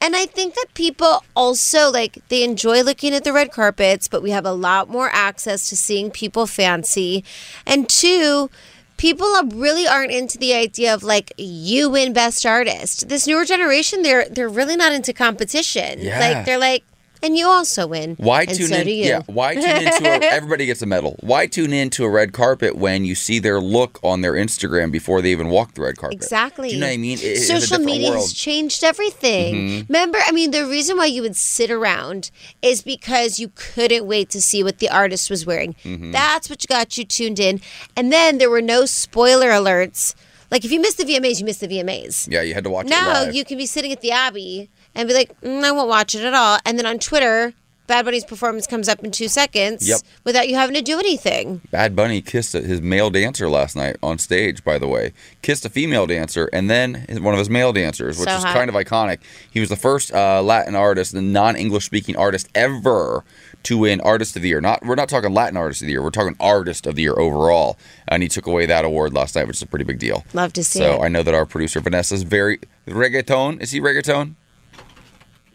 [0.00, 4.22] And I think that people also like they enjoy looking at the red carpets, but
[4.22, 7.24] we have a lot more access to seeing people fancy.
[7.66, 8.48] And two,
[8.96, 13.08] people really aren't into the idea of like you win best artist.
[13.08, 16.00] This newer generation, they're they're really not into competition.
[16.00, 16.18] Yeah.
[16.20, 16.84] Like they're like,
[17.22, 18.14] and you also win.
[18.18, 18.84] Why and tune so in?
[18.86, 19.04] do you.
[19.06, 21.16] Yeah, why tune into a, everybody gets a medal?
[21.20, 25.20] Why tune into a red carpet when you see their look on their Instagram before
[25.22, 26.16] they even walk the red carpet?
[26.16, 26.68] Exactly.
[26.70, 27.18] Do you know what I mean?
[27.20, 28.22] It- Social media world.
[28.22, 29.54] has changed everything.
[29.54, 29.88] Mhm.
[29.88, 32.30] Remember, I mean, the reason why you would sit around
[32.62, 35.74] is because you couldn't wait to see what the artist was wearing.
[35.84, 36.12] Mhm.
[36.12, 37.60] That's what got you tuned in.
[37.96, 40.14] And then there were no spoiler alerts.
[40.50, 42.26] Like if you missed the VMAs, you missed the VMAs.
[42.30, 45.08] Yeah, you had to watch it Now you can be sitting at the Abbey and
[45.08, 46.58] be like, mm, I won't watch it at all.
[46.66, 47.54] And then on Twitter,
[47.86, 50.00] Bad Bunny's performance comes up in two seconds Yep.
[50.22, 51.62] without you having to do anything.
[51.70, 55.14] Bad Bunny kissed his male dancer last night on stage, by the way.
[55.40, 58.44] Kissed a female dancer and then his- one of his male dancers, which So is
[58.44, 58.52] hot.
[58.54, 59.20] kind of iconic.
[59.50, 63.24] He was the first uh, Latin artist, the non-English speaking artist ever
[63.62, 64.60] to win Artist of the Year.
[64.60, 66.02] Not we're not talking Latin Artist of the Year.
[66.02, 67.78] We're talking Artist of the Year overall.
[68.06, 70.24] And he took away that award last night, which is a pretty big deal.
[70.34, 71.06] Love to see so it.
[71.06, 73.62] I know that our producer Vanessa is very reggaeton.
[73.62, 74.34] Is he reggaeton?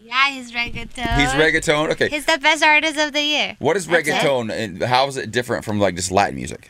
[0.05, 1.17] Yeah, he's reggaeton.
[1.17, 1.91] He's reggaeton.
[1.91, 2.09] Okay.
[2.09, 3.55] He's the best artist of the year.
[3.59, 4.11] What is That's it.
[4.13, 6.69] reggaeton and how is it different from like just Latin music?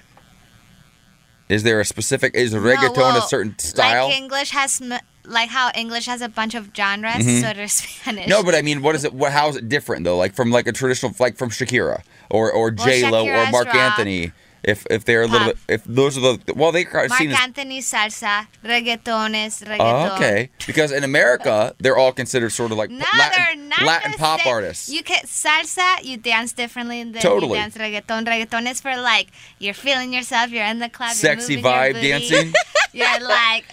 [1.50, 4.08] Is there a specific is reggaeton well, a certain style?
[4.08, 4.82] Like English has,
[5.26, 7.42] like how English has a bunch of genres, Mhm.
[7.42, 8.28] so does Spanish.
[8.28, 9.14] no, but I mean, what is it?
[9.14, 9.32] What?
[9.32, 10.18] How is it different though?
[10.18, 13.76] Like from like a traditional, like from Shakira or or J Lo or Mark rock.
[13.76, 14.32] Anthony.
[14.64, 15.52] If if they're a little ah.
[15.52, 19.62] bit, if those are the well, they are Mark seen as Anthony salsa, reggaeton is
[19.62, 20.12] reggaeton.
[20.12, 23.82] Oh, okay because in America they're all considered sort of like No, Latin, they're not
[23.82, 24.54] Latin pop same.
[24.54, 24.90] artists.
[24.90, 27.58] You can salsa, you dance differently than Totally.
[27.58, 28.26] you dance reggaeton.
[28.26, 29.28] Reggaeton is for like
[29.60, 32.38] you're feeling yourself, you're in the club, Sexy you're moving your body sexy vibe booty.
[32.38, 32.54] dancing?
[32.94, 33.66] you're like,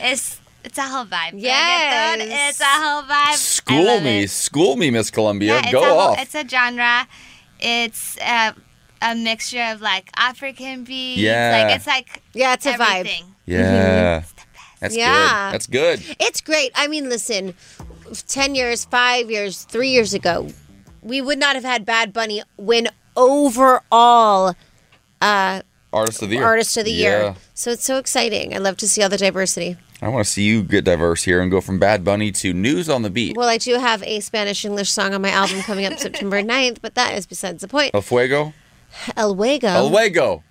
[0.00, 1.32] it's it's a whole vibe.
[1.34, 2.20] Yes.
[2.20, 3.34] Reggaeton, it's a whole vibe.
[3.34, 4.30] School me, it.
[4.30, 5.60] school me, Miss Columbia.
[5.64, 6.18] Yeah, Go a whole- off.
[6.20, 7.06] It's a genre.
[7.60, 8.54] It's a,
[9.02, 11.20] a mixture of like African beats.
[11.20, 11.64] Yeah.
[11.66, 13.00] Like it's like yeah, it's a vibe.
[13.00, 13.24] everything.
[13.46, 14.22] yeah,
[14.80, 15.48] that's Yeah.
[15.50, 15.54] good.
[15.54, 16.16] That's good.
[16.20, 16.70] It's great.
[16.74, 17.54] I mean, listen,
[18.28, 20.48] 10 years, five years, three years ago,
[21.02, 24.54] we would not have had Bad Bunny win overall
[25.20, 25.62] uh,
[25.92, 26.44] Artist of the year.
[26.44, 27.08] Artist of the Yeah.
[27.22, 27.34] Year.
[27.54, 28.54] So it's so exciting.
[28.54, 29.76] I love to see all the diversity.
[30.00, 32.88] I want to see you get diverse here and go from Bad Bunny to News
[32.88, 33.36] on the Beat.
[33.36, 36.78] Well, I do have a Spanish English song on my album coming up September 9th,
[36.82, 37.92] but that is besides the point.
[37.94, 38.52] El Fuego?
[39.16, 39.68] El Fuego.
[39.68, 40.42] El Fuego.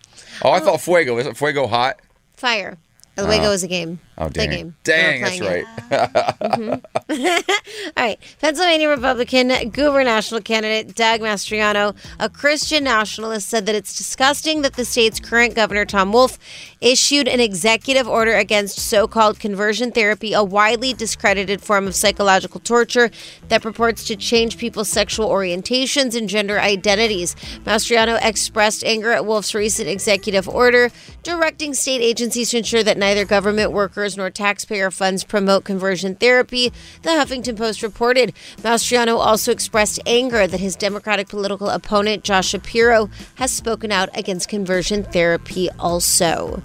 [0.44, 1.18] Oh, I thought Fuego.
[1.20, 1.98] Isn't Fuego hot?
[2.36, 2.78] Fire.
[3.18, 3.52] El Fuego Oh.
[3.54, 4.00] is a game.
[4.22, 4.50] Oh, The dang.
[4.52, 4.76] game.
[4.84, 6.42] Dang, We're that's playing right.
[6.42, 6.72] Mm-hmm.
[7.98, 8.20] All right.
[8.40, 14.86] Pennsylvania Republican gubernatorial candidate Doug Mastriano, a Christian nationalist, said that it's disgusting that the
[14.86, 16.38] state's current governor, Tom Wolf,
[16.82, 22.60] issued an executive order against so called conversion therapy, a widely discredited form of psychological
[22.60, 23.10] torture
[23.48, 27.34] that purports to change people's sexual orientations and gender identities.
[27.66, 30.92] Mastriano expressed anger at Wolf's recent executive order
[31.24, 36.72] directing state agencies to ensure that neither government workers nor taxpayer funds promote conversion therapy,
[37.02, 38.34] the Huffington Post reported.
[38.58, 44.50] Mastriano also expressed anger that his Democratic political opponent, Josh Shapiro, has spoken out against
[44.50, 46.62] conversion therapy also.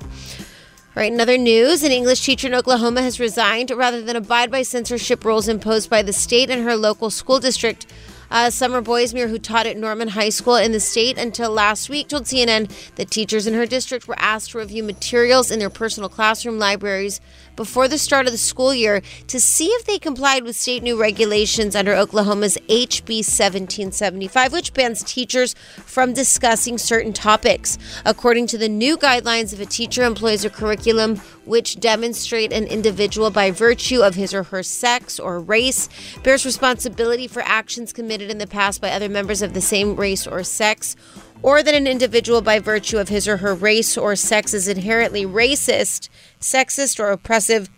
[0.97, 4.51] All right, in other news, an English teacher in Oklahoma has resigned rather than abide
[4.51, 7.87] by censorship rules imposed by the state and her local school district.
[8.31, 12.09] Uh, Summer Boismier, who taught at Norman High School in the state until last week,
[12.09, 16.09] told CNN that teachers in her district were asked to review materials in their personal
[16.09, 17.21] classroom libraries
[17.57, 21.01] before the start of the school year to see if they complied with state new
[21.01, 27.79] regulations under Oklahoma's HB 1775, which bans teachers from discussing certain topics.
[28.05, 33.31] According to the new guidelines, if a teacher employs a curriculum which demonstrate an individual
[33.31, 35.89] by virtue of his or her sex or race
[36.23, 40.27] bears responsibility for actions committed in the past by other members of the same race
[40.27, 40.97] or sex,
[41.43, 45.25] or that an individual by virtue of his or her race or sex is inherently
[45.25, 46.09] racist,
[46.41, 47.69] sexist, or oppressive,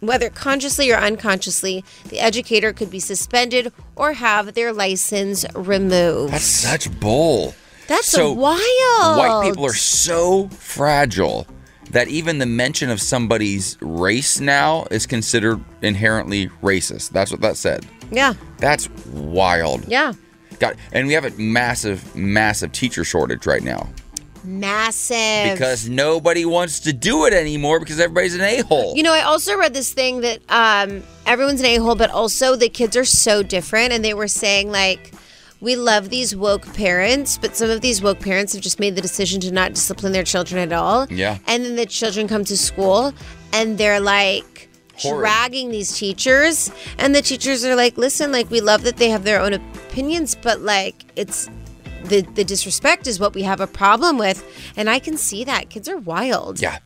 [0.00, 6.32] whether consciously or unconsciously, the educator could be suspended or have their license removed.
[6.32, 7.54] That's such bull.
[7.88, 8.58] That's so wild.
[9.18, 11.46] White people are so fragile
[11.90, 17.10] that even the mention of somebody's race now is considered inherently racist.
[17.10, 17.86] That's what that said.
[18.10, 19.86] Yeah, That's wild.
[19.88, 20.12] yeah.
[20.62, 23.88] God, and we have a massive, massive teacher shortage right now
[24.44, 25.52] Massive.
[25.52, 28.94] because nobody wants to do it anymore because everybody's an a-hole.
[28.96, 32.54] You know, I also read this thing that um, everyone's an a hole, but also
[32.54, 33.92] the kids are so different.
[33.92, 35.12] And they were saying, like,
[35.60, 39.02] we love these woke parents, but some of these woke parents have just made the
[39.02, 41.06] decision to not discipline their children at all.
[41.10, 41.38] Yeah.
[41.46, 43.12] And then the children come to school
[43.52, 44.51] and they're like
[45.02, 45.20] Horrid.
[45.20, 46.70] dragging these teachers.
[46.98, 50.34] And the teachers are like, listen, like, we love that they have their own opinions,
[50.34, 51.48] but like, it's
[52.04, 54.44] the, the disrespect is what we have a problem with.
[54.76, 55.70] And I can see that.
[55.70, 56.60] Kids are wild.
[56.60, 56.78] Yeah.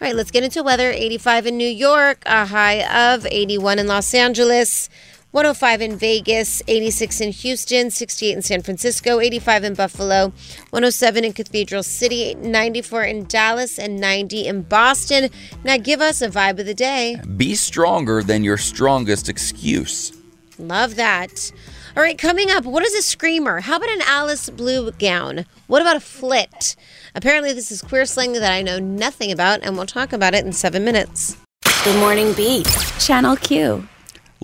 [0.00, 0.90] All right, let's get into weather.
[0.90, 4.88] 85 in New York, a high of 81 in Los Angeles,
[5.32, 10.24] 105 in Vegas, 86 in Houston, 68 in San Francisco, 85 in Buffalo,
[10.70, 15.30] 107 in Cathedral City, 94 in Dallas, and 90 in Boston.
[15.64, 17.18] Now give us a vibe of the day.
[17.34, 20.12] Be stronger than your strongest excuse.
[20.58, 21.50] Love that.
[21.96, 23.60] All right, coming up, what is a screamer?
[23.60, 25.46] How about an Alice Blue gown?
[25.66, 26.76] What about a flit?
[27.14, 30.44] Apparently, this is queer slang that I know nothing about, and we'll talk about it
[30.44, 31.38] in seven minutes.
[31.84, 32.66] Good Morning Beat.
[32.98, 33.88] Channel Q.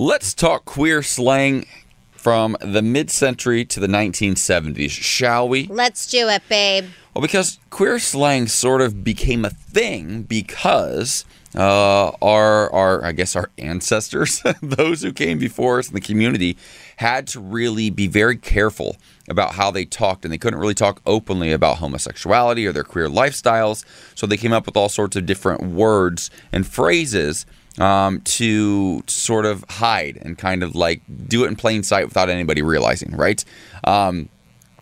[0.00, 1.66] Let's talk queer slang
[2.12, 5.66] from the mid century to the 1970s, shall we?
[5.66, 6.84] Let's do it, babe.
[7.12, 11.24] Well, because queer slang sort of became a thing because
[11.56, 16.56] uh, our, our, I guess, our ancestors, those who came before us in the community,
[16.98, 21.02] had to really be very careful about how they talked, and they couldn't really talk
[21.06, 23.84] openly about homosexuality or their queer lifestyles.
[24.14, 27.46] So they came up with all sorts of different words and phrases
[27.79, 32.29] um, to sort of hide and kind of like do it in plain sight without
[32.29, 33.45] anybody realizing, right?
[33.85, 34.29] Um,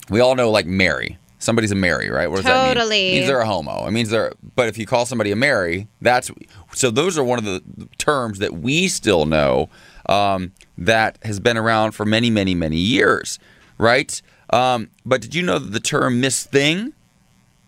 [0.09, 1.19] we all know like Mary.
[1.39, 2.29] Somebody's a Mary, right?
[2.29, 2.75] What does that mean?
[2.75, 3.09] Totally.
[3.09, 3.87] It means they're a homo.
[3.87, 4.33] It means they're.
[4.57, 6.31] But if you call somebody a Mary, that's
[6.73, 6.91] so.
[6.91, 7.63] Those are one of the
[7.99, 9.69] terms that we still know
[10.09, 13.39] um, that has been around for many, many, many years,
[13.77, 14.21] right?
[14.51, 16.95] Um, but did you know that the term Miss Thing?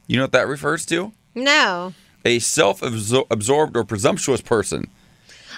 [0.07, 1.13] You know what that refers to?
[1.35, 1.93] No.
[2.25, 4.91] A self-absorbed or presumptuous person.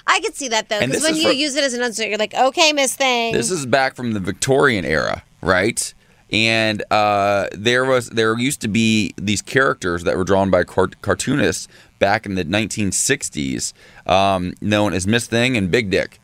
[0.07, 1.73] I could see that though, And because this when is you for- use it as
[1.73, 3.33] an answer, you're like, okay, Miss Thing.
[3.33, 5.93] This is back from the Victorian era, right?
[6.31, 11.01] And uh, there was there used to be these characters that were drawn by cart-
[11.01, 11.67] cartoonists
[11.99, 13.73] back in the 1960s,
[14.07, 16.19] um, known as Miss Thing and Big Dick,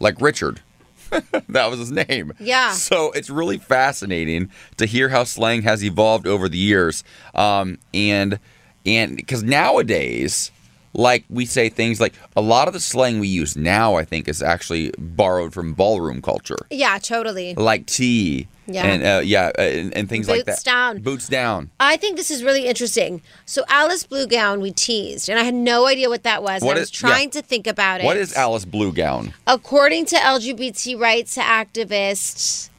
[0.00, 0.60] like Richard.
[1.48, 2.32] that was his name.
[2.40, 2.72] Yeah.
[2.72, 8.40] So it's really fascinating to hear how slang has evolved over the years, um, and
[8.84, 10.50] and because nowadays,
[10.94, 14.28] like we say things like a lot of the slang we use now, I think,
[14.28, 17.54] is actually borrowed from ballroom culture, yeah, totally.
[17.54, 18.86] like tea, Yeah.
[18.86, 20.52] and uh, yeah, uh, and, and things like that.
[20.52, 20.98] Boots down.
[21.02, 21.70] Boots down.
[21.80, 23.22] I think this is really interesting.
[23.44, 26.62] So Alice Blue Gown, we teased, and I had no idea what that was.
[26.62, 27.08] I was is- yeah.
[27.08, 28.04] trying to think about it.
[28.04, 29.34] What is Alice Blue Gown?
[29.46, 32.70] According to LGBT rights activists,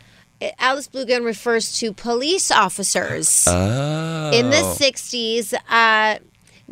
[0.60, 3.46] Alice Blue Gown refers to police officers.
[3.48, 4.32] Oh.
[4.34, 6.20] In the 60s, uh,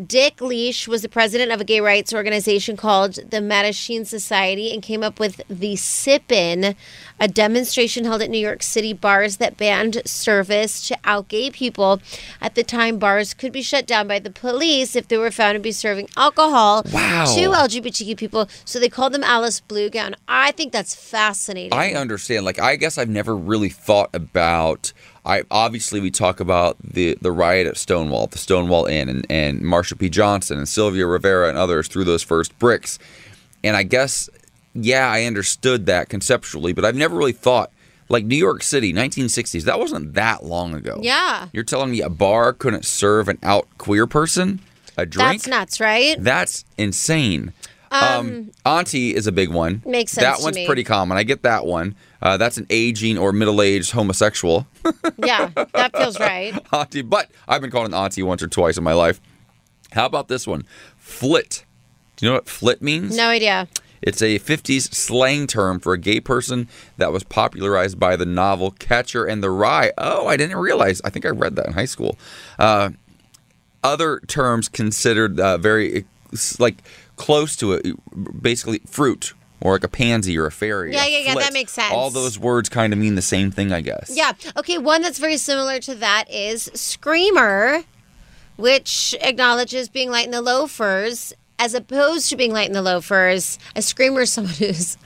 [0.02, 4.82] Dick Leitsch was the president of a gay rights organization called the Mattachine Society and
[4.82, 6.76] came up with the Sip-In,
[7.20, 12.02] a demonstration held at New York City bars that banned service to out gay people.
[12.42, 15.58] At the time, bars could be shut down by the police if they were found
[15.58, 17.26] to be serving alcohol Wow.
[17.36, 18.50] to LGBTQ people.
[18.66, 20.16] So they called them Alice Blue Gown.
[20.28, 21.72] I think that's fascinating.
[21.78, 22.46] I understand.
[22.46, 24.92] Like, I guess I've never really thought about.
[25.26, 29.62] I obviously we talk about the the riot at Stonewall, the Stonewall Inn, and and
[29.62, 30.10] Marsha P.
[30.10, 33.00] Johnson and Sylvia Rivera and others threw those first bricks,
[33.64, 34.30] and I guess
[34.74, 37.72] yeah, I understood that conceptually, but I've never really thought
[38.10, 39.64] like New York City, 1960s.
[39.64, 41.00] That wasn't that long ago.
[41.02, 41.48] Yeah.
[41.54, 44.60] you're telling me a bar couldn't serve an out queer person
[44.98, 45.44] a drink?
[45.44, 46.16] That's nuts, right?
[46.20, 47.54] That's insane.
[47.94, 49.84] Um, auntie is a big one.
[49.86, 50.66] Makes sense That to one's me.
[50.66, 51.18] pretty common.
[51.18, 51.96] I get that one.
[52.22, 54.66] Uh, that's an aging or middle-aged homosexual
[55.18, 56.54] yeah, that feels right.
[56.74, 57.02] auntie.
[57.02, 59.22] But I've been called an auntie once or twice in my life.
[59.92, 60.66] How about this one?
[60.98, 61.66] Flit.
[62.16, 63.16] Do you know what flit means?
[63.16, 63.68] No idea.
[64.02, 68.72] It's a 50s slang term for a gay person that was popularized by the novel
[68.72, 69.92] Catcher and the Rye.
[69.98, 71.02] Oh, I didn't realize.
[71.06, 72.18] I think I read that in high school.
[72.60, 72.90] Uh,
[73.84, 76.06] other terms considered uh, very
[76.60, 76.78] like
[77.24, 77.86] close to it,
[78.42, 80.92] basically fruit or like a pansy or a fairy.
[80.92, 81.94] Yeah, yeah, yeah, that makes sense.
[81.94, 84.12] All those words kind of mean the same thing, I guess.
[84.14, 84.34] Yeah.
[84.58, 84.78] Okay.
[84.78, 87.84] One that's very similar to that is Screamer,
[88.58, 93.58] which acknowledges being light in the loafers as opposed to being light in the loafers.
[93.74, 94.98] A screamer is someone who's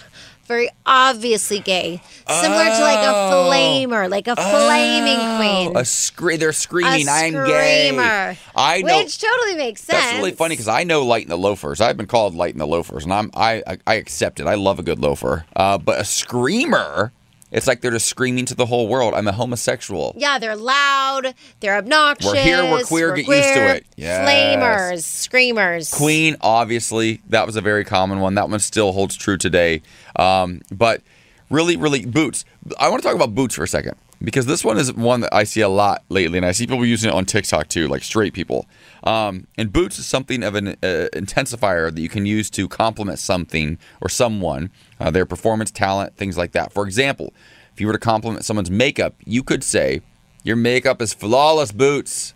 [0.48, 3.50] very obviously gay, similar to like a Oh.
[3.52, 5.76] flamer, like a flaming queen.
[5.78, 7.88] A scre- they're screaming, A I'm gay.
[7.90, 8.98] screamer, I know.
[8.98, 10.00] Which totally makes sense.
[10.04, 11.82] That's really funny because I know light in the loafers.
[11.82, 14.48] I've been called light in the loafers, and I'm I I, I accept it.
[14.48, 15.46] I love a good loafer.
[15.56, 17.12] Uh, but a screamer,
[17.52, 19.14] it's like they're just screaming to the whole world.
[19.14, 20.14] I'm a homosexual.
[20.18, 21.34] Yeah, they're loud.
[21.60, 22.32] They're obnoxious.
[22.32, 23.68] We're here, we're queer, get used to queer.
[23.76, 23.86] it.
[23.96, 24.30] Yes.
[24.30, 25.92] Flamers, screamers.
[25.94, 28.36] Queen, obviously, that was a very common one.
[28.36, 29.82] That one still holds true today.
[30.18, 31.02] Um, but
[31.50, 32.44] really, really, boots.
[32.80, 33.96] I want to talk about boots for a second.
[34.22, 36.86] because this one is one that I see a lot lately, and I see people
[36.86, 38.66] using it on TikTok too, like straight people.
[39.08, 43.20] Um, and boots is something of an uh, intensifier that you can use to compliment
[43.20, 46.74] something or someone, uh, their performance, talent, things like that.
[46.74, 47.34] For example,
[47.74, 50.02] if you were to compliment someone's makeup, you could say,
[50.44, 52.34] "Your makeup is flawless, boots."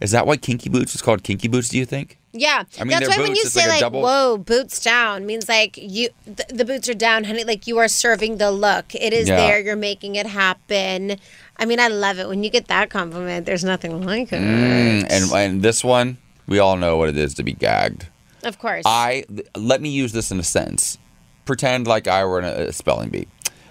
[0.00, 1.68] Is that why kinky boots is called kinky boots?
[1.68, 2.18] Do you think?
[2.32, 5.76] Yeah, I mean, that's why when you say like like, "Whoa, boots down," means like
[5.76, 7.44] you th- the boots are down, honey.
[7.44, 8.94] Like you are serving the look.
[8.94, 9.36] It is Yeah.
[9.36, 9.60] there.
[9.60, 11.18] You're making it happen.
[11.56, 13.46] I mean, I love it when you get that compliment.
[13.46, 14.40] There's nothing like it.
[14.40, 18.08] Mm, and and this one, we all know what it is to be gagged.
[18.42, 18.82] Of course.
[18.86, 19.24] I
[19.56, 20.98] let me use this in a sentence.
[21.44, 23.28] Pretend like I were in a, a spelling bee.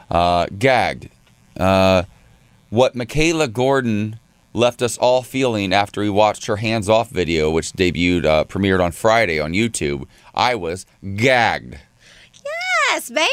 [0.09, 1.09] Uh, gagged.
[1.57, 2.03] Uh,
[2.69, 4.19] what Michaela Gordon
[4.53, 8.84] left us all feeling after we watched her hands off video, which debuted, uh, premiered
[8.84, 10.05] on Friday on YouTube.
[10.34, 11.79] I was gagged.
[12.92, 13.30] Yes, baby.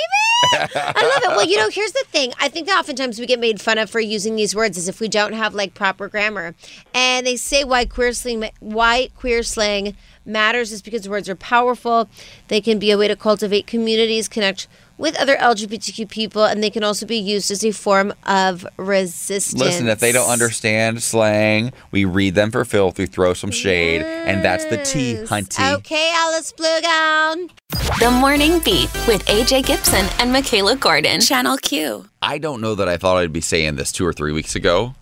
[0.54, 1.36] I love it.
[1.36, 2.32] Well, you know, here's the thing.
[2.38, 5.00] I think that oftentimes we get made fun of for using these words as if
[5.00, 6.54] we don't have like proper grammar.
[6.94, 12.08] And they say why queer slang why queer slang matters is because words are powerful.
[12.46, 16.70] They can be a way to cultivate communities, connect with other LGBTQ people, and they
[16.70, 19.60] can also be used as a form of resistance.
[19.60, 24.02] Listen, if they don't understand slang, we read them for filth, we throw some shade,
[24.02, 25.74] and that's the tea, hunty.
[25.76, 27.50] Okay, Alice Blue Gown.
[27.96, 31.20] The Morning Beat with AJ Gibson and Michaela Gordon.
[31.20, 32.08] Channel Q.
[32.22, 34.94] I don't know that I thought I'd be saying this two or three weeks ago,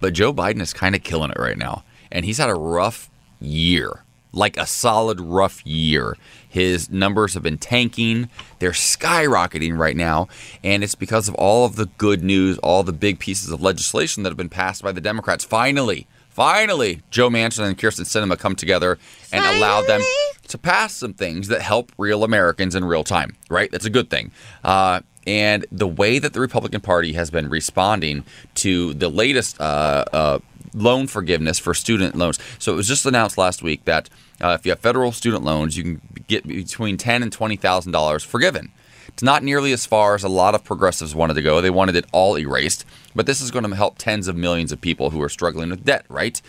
[0.00, 1.84] but Joe Biden is kind of killing it right now.
[2.10, 3.10] And he's had a rough
[3.40, 6.16] year, like a solid rough year.
[6.48, 10.28] His numbers have been tanking, they're skyrocketing right now.
[10.64, 14.22] And it's because of all of the good news, all the big pieces of legislation
[14.22, 15.44] that have been passed by the Democrats.
[15.44, 16.06] Finally,
[16.40, 18.98] finally, Joe Manchin and Kyrsten Sinema come together
[19.30, 20.00] and allow them
[20.48, 23.70] to pass some things that help real Americans in real time, right?
[23.70, 24.30] That's a good thing.
[24.64, 28.24] Uh, and the way that the Republican Party has been responding
[28.54, 30.38] to the latest uh, uh,
[30.72, 32.38] loan forgiveness for student loans.
[32.58, 34.08] So it was just announced last week that
[34.40, 37.92] uh, if you have federal student loans, you can get between ten and twenty thousand
[37.92, 38.72] dollars forgiven.
[39.20, 41.60] It's not nearly as far as a lot of progressives wanted to go.
[41.60, 44.80] They wanted it all erased, but this is going to help tens of millions of
[44.80, 46.06] people who are struggling with debt.
[46.08, 46.40] Right?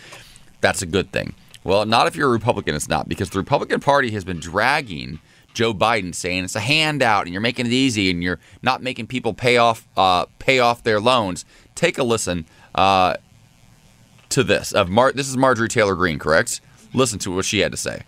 [0.62, 1.34] That's a good thing.
[1.64, 5.20] Well, not if you're a Republican, it's not, because the Republican Party has been dragging
[5.52, 9.06] Joe Biden, saying it's a handout and you're making it easy and you're not making
[9.06, 11.44] people pay off uh, pay off their loans.
[11.74, 13.16] Take a listen uh,
[14.30, 14.72] to this.
[14.72, 16.62] Of Mar- this is Marjorie Taylor Greene, correct?
[16.94, 18.04] Listen to what she had to say.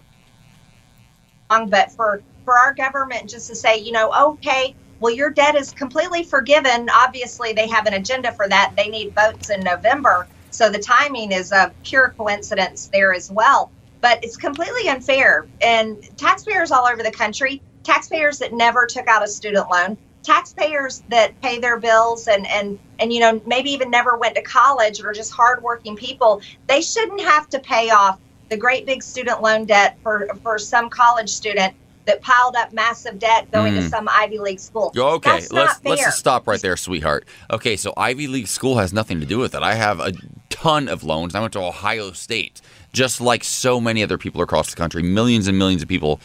[1.50, 5.72] but for for our government just to say, you know, okay, well, your debt is
[5.72, 6.88] completely forgiven.
[6.94, 8.72] Obviously, they have an agenda for that.
[8.76, 13.70] They need votes in November, so the timing is a pure coincidence there as well.
[14.00, 19.24] But it's completely unfair, and taxpayers all over the country, taxpayers that never took out
[19.24, 23.90] a student loan, taxpayers that pay their bills and and and you know maybe even
[23.90, 28.18] never went to college or just hardworking people, they shouldn't have to pay off
[28.48, 31.74] the great big student loan debt for for some college student
[32.06, 33.90] that piled up massive debt going to Mm.
[33.90, 34.92] some Ivy League school.
[34.96, 37.26] Okay, That's let's let's just stop right there, sweetheart.
[37.50, 39.62] Okay, so Ivy League school has nothing to do with it.
[39.62, 40.12] I have a
[40.50, 41.34] ton of loans.
[41.34, 42.60] I went to Ohio State,
[42.92, 45.02] just like so many other people across the country.
[45.02, 46.20] Millions and millions of people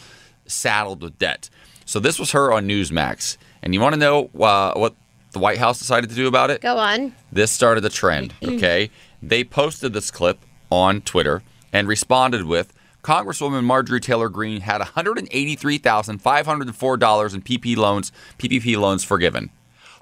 [0.46, 1.48] saddled with debt.
[1.84, 4.94] So this was her on Newsmax, and you want to know uh, what
[5.32, 6.60] the White House decided to do about it?
[6.60, 7.14] Go on.
[7.32, 8.90] This started a trend, okay?
[9.22, 10.38] they posted this clip
[10.70, 12.72] on Twitter and responded with
[13.02, 19.50] Congresswoman Marjorie Taylor Greene had $183,504 in PP loans, PPP loans forgiven.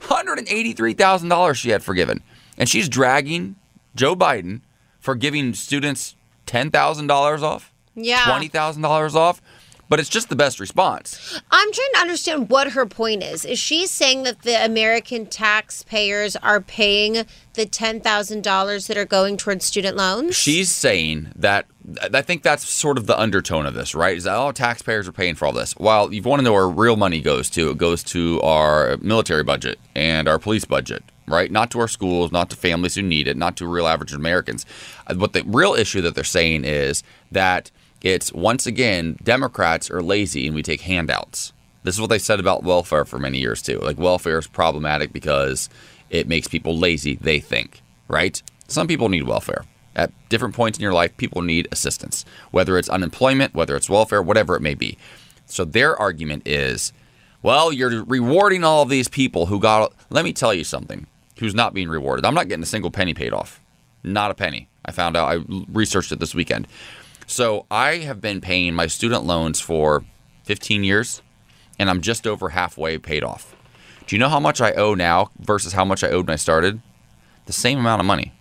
[0.02, 2.22] $183,000 she had forgiven.
[2.56, 3.56] And she's dragging
[3.94, 4.60] Joe Biden
[5.00, 6.14] for giving students
[6.46, 8.24] $10,000 off, Yeah.
[8.24, 9.40] $20,000 off,
[9.88, 11.40] but it's just the best response.
[11.50, 13.44] I'm trying to understand what her point is.
[13.44, 17.24] Is she saying that the American taxpayers are paying
[17.54, 20.36] the $10,000 that are going towards student loans?
[20.36, 21.66] She's saying that
[22.12, 24.16] I think that's sort of the undertone of this, right?
[24.16, 25.72] Is that all taxpayers are paying for all this?
[25.76, 29.42] While you want to know where real money goes to, it goes to our military
[29.42, 31.50] budget and our police budget, right?
[31.50, 34.66] Not to our schools, not to families who need it, not to real average Americans.
[35.06, 37.70] Uh, But the real issue that they're saying is that
[38.02, 41.52] it's once again Democrats are lazy and we take handouts.
[41.82, 43.78] This is what they said about welfare for many years too.
[43.78, 45.68] Like welfare is problematic because
[46.10, 48.42] it makes people lazy, they think, right?
[48.66, 49.64] Some people need welfare.
[49.96, 54.22] At different points in your life, people need assistance, whether it's unemployment, whether it's welfare,
[54.22, 54.96] whatever it may be.
[55.46, 56.92] So their argument is,
[57.42, 59.92] well, you're rewarding all of these people who got.
[60.10, 61.06] Let me tell you something
[61.38, 62.24] who's not being rewarded.
[62.24, 63.60] I'm not getting a single penny paid off.
[64.04, 64.68] Not a penny.
[64.84, 66.68] I found out, I researched it this weekend.
[67.28, 70.04] So I have been paying my student loans for
[70.42, 71.22] 15 years,
[71.78, 73.54] and I'm just over halfway paid off.
[74.08, 76.36] Do you know how much I owe now versus how much I owed when I
[76.36, 76.80] started?
[77.48, 78.32] the same amount of money.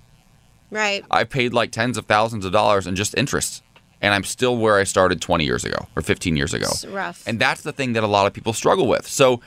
[0.69, 1.03] Right.
[1.09, 3.63] I paid like tens of thousands of dollars in just interest.
[4.01, 6.67] And I'm still where I started 20 years ago or 15 years ago.
[6.69, 7.25] It's rough.
[7.25, 9.07] And that's the thing that a lot of people struggle with.
[9.07, 9.41] So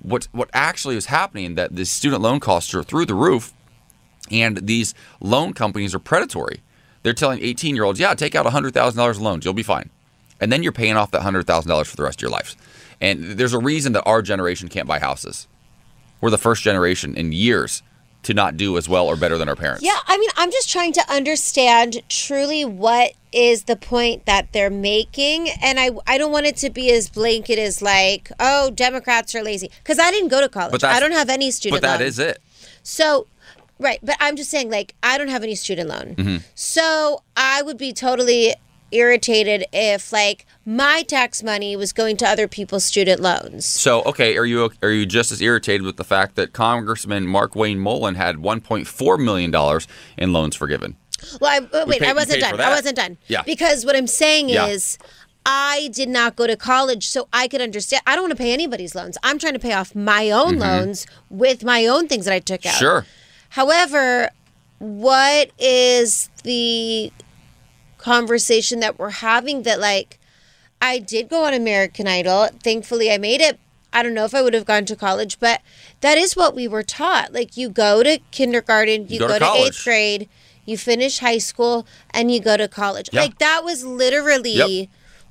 [0.00, 3.52] what what actually is happening that the student loan costs are through the roof
[4.30, 6.60] and these loan companies are predatory.
[7.02, 9.90] They're telling 18 year olds, yeah, take out $100,000 loans, you'll be fine.
[10.40, 12.54] And then you're paying off that $100,000 for the rest of your life.
[13.00, 15.46] And there's a reason that our generation can't buy houses.
[16.20, 17.82] We're the first generation in years
[18.24, 19.82] to not do as well or better than our parents.
[19.82, 24.70] Yeah, I mean, I'm just trying to understand truly what is the point that they're
[24.70, 29.34] making, and I I don't want it to be as blanket as like, oh, Democrats
[29.34, 30.82] are lazy because I didn't go to college.
[30.82, 31.80] I don't have any student.
[31.80, 32.08] But that loan.
[32.08, 32.38] is it.
[32.82, 33.26] So,
[33.78, 36.14] right, but I'm just saying, like, I don't have any student loan.
[36.16, 36.42] Mhm.
[36.54, 38.54] So I would be totally
[38.90, 43.66] irritated if, like, my tax money was going to other people's student loans.
[43.66, 47.54] So, okay, are you are you just as irritated with the fact that Congressman Mark
[47.54, 50.96] Wayne Mullen had 1.4 million dollars in loans forgiven?
[51.40, 52.60] Well, I, uh, We wait, paid- I wasn't done.
[52.60, 53.18] I wasn't done.
[53.26, 53.42] Yeah.
[53.42, 54.66] Because what I'm saying Yeah.
[54.68, 54.98] is,
[55.44, 58.02] I did not go to college, so I could understand.
[58.06, 59.18] I don't want to pay anybody's loans.
[59.22, 60.60] I'm trying to pay off my own Mhm.
[60.60, 62.74] loans with my own things that I took out.
[62.78, 63.04] Sure.
[63.50, 64.30] However,
[64.78, 67.12] what is the
[67.98, 70.18] conversation that we're having that like
[70.80, 72.48] I did go on American Idol.
[72.62, 73.58] Thankfully I made it.
[73.92, 75.60] I don't know if I would have gone to college, but
[76.02, 77.32] that is what we were taught.
[77.32, 79.78] Like you go to kindergarten, you, go to go, to, college.
[79.78, 80.28] 8th grade,
[80.64, 83.10] you finish high school and you go to college.
[83.12, 83.22] Yeah.
[83.22, 84.88] Like that was literally Yep.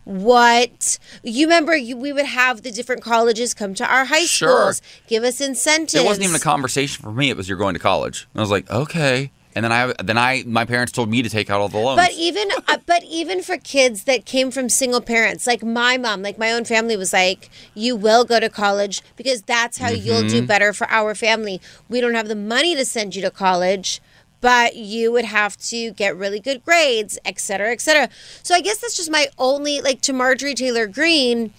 [0.08, 4.72] What you remember you, we would have the different colleges come to our high Sure.
[4.74, 5.96] schools, give us incentives.
[5.96, 7.30] It wasn't even a conversation for me.
[7.30, 8.28] It was you're going to college.
[8.34, 9.32] And I was like, okay.
[9.54, 11.98] And then I then I my parents told me to take out all the loans.
[12.00, 16.22] But even uh, but even for kids that came from single parents, like my mom,
[16.22, 20.22] like my own family was like, "You will go to college because that's how you'll
[20.30, 20.48] do Mhm.
[20.48, 21.60] better for our family.
[21.90, 24.00] We don't have the money to send you to college."
[24.40, 28.10] But you would have to get really good grades, et cetera, et cetera.
[28.44, 31.54] So I guess that's just my only like to Marjorie Taylor Greene.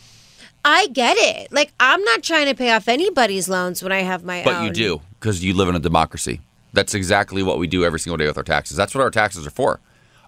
[0.64, 1.52] I get it.
[1.52, 4.44] Like I'm not trying to pay off anybody's loans when I have my own.
[4.44, 4.64] But own.
[4.66, 6.40] you do because you live in a democracy.
[6.72, 8.76] That's exactly what we do every single day with our taxes.
[8.76, 9.80] That's what our taxes are for.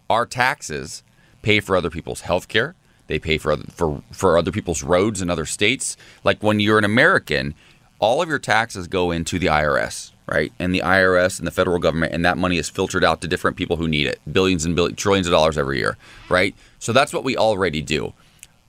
[0.08, 1.02] Our taxes
[1.42, 2.74] pay for other people's health care.
[3.06, 5.96] They pay for other, for for other people's roads in other states.
[6.24, 7.54] Like when you're an American,
[7.98, 10.52] all of your taxes go into the IRS, right?
[10.58, 13.56] And the IRS and the federal government, and that money is filtered out to different
[13.56, 15.96] people who need it, billions and billions, trillions of dollars every year,
[16.28, 16.54] right?
[16.78, 18.14] So that's what we already do.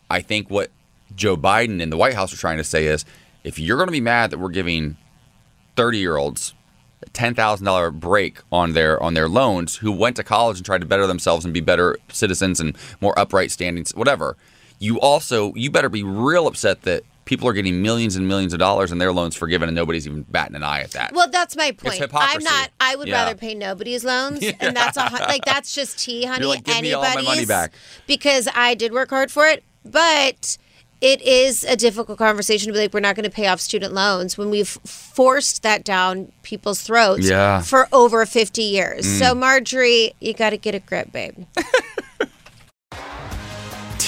[0.10, 0.72] I think what
[1.16, 3.06] Joe Biden and the White House are trying to say is,
[3.44, 4.98] if you're going to be mad that we're giving
[5.76, 6.54] 30 year olds
[7.04, 10.88] a $10,000 break on their on their loans who went to college and tried to
[10.88, 14.38] better themselves and be better citizens and more upright standings whatever
[14.78, 18.60] you also you better be real upset that people are getting millions and millions of
[18.60, 21.56] dollars in their loans forgiven and nobody's even batting an eye at that Well, that's
[21.56, 21.94] my point.
[21.94, 22.38] It's hypocrisy.
[22.38, 22.70] I'm not.
[22.80, 23.24] I would Yeah.
[23.24, 26.42] rather pay nobody's loans, and that's a like that's just tea, honey.
[26.42, 27.74] You're like, "Give me all my money back.
[28.08, 30.58] because I did work hard for it, but.
[31.04, 33.92] It is a difficult conversation to be like, we're not going to pay off student
[33.92, 37.62] loans when we've forced that down people's throats Yeah.
[37.64, 39.08] for over 50 years.
[39.08, 39.18] Mm.
[39.18, 41.34] So, Marjorie, you got to get a grip, babe.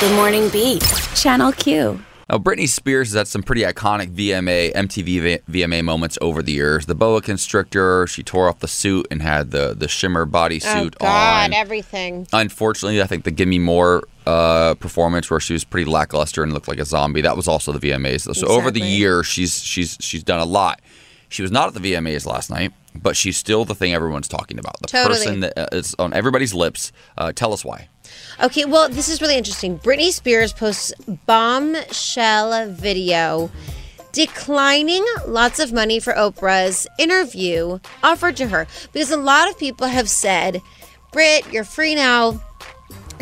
[0.00, 0.82] Good Morning Beat,
[1.14, 2.00] Channel Q.
[2.28, 6.86] Now, Britney Spears has had some pretty iconic VMA, MTV VMA moments over the years.
[6.86, 11.04] The boa constrictor, she tore off the suit and had the, the shimmer bodysuit oh
[11.04, 11.52] God, on.
[11.54, 12.26] everything.
[12.32, 16.68] Unfortunately, I think the Gimme More uh, performance where she was pretty lackluster and looked
[16.68, 18.24] like a zombie, that was also the VMAs.
[18.24, 18.32] Though.
[18.32, 18.96] So over the Exactly.
[18.96, 20.80] years, she's she's she's done a lot.
[21.28, 24.58] She was not at the VMAs last night, but she's still the thing everyone's talking
[24.58, 24.80] about.
[24.80, 25.16] The Totally.
[25.18, 26.92] person that uh, on everybody's lips.
[27.16, 27.88] Uh, tell us why.
[28.42, 29.78] Okay, well, this is really interesting.
[29.78, 30.92] Britney Spears posts
[31.26, 33.50] bombshell video
[34.12, 39.86] declining lots of money for Oprah's interview offered to her because a lot of people
[39.86, 40.60] have said,
[41.12, 42.40] Brit, you're free now.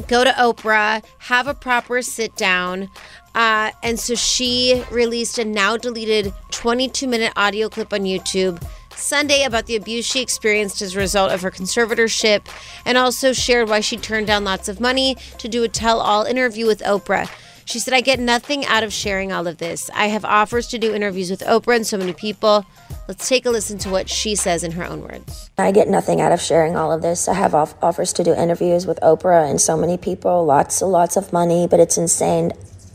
[0.08, 2.88] Go to Oprah, have a proper sit down.
[3.34, 8.62] Uh, and so she released a now deleted 22 minute audio clip on YouTube
[8.96, 12.46] Sunday about the abuse she experienced as a result of her conservatorship
[12.84, 16.24] and also shared why she turned down lots of money to do a tell all
[16.24, 17.30] interview with Oprah.
[17.64, 19.88] She said, I get nothing out of sharing all of this.
[19.94, 22.66] I have offers to do interviews with Oprah and so many people.
[23.08, 25.50] Let's take a listen to what she says in her own words.
[25.58, 27.28] I get nothing out of sharing all of this.
[27.28, 30.90] I have off- offers to do interviews with Oprah and so many people, lots and
[30.90, 32.52] lots of money, but it's insane.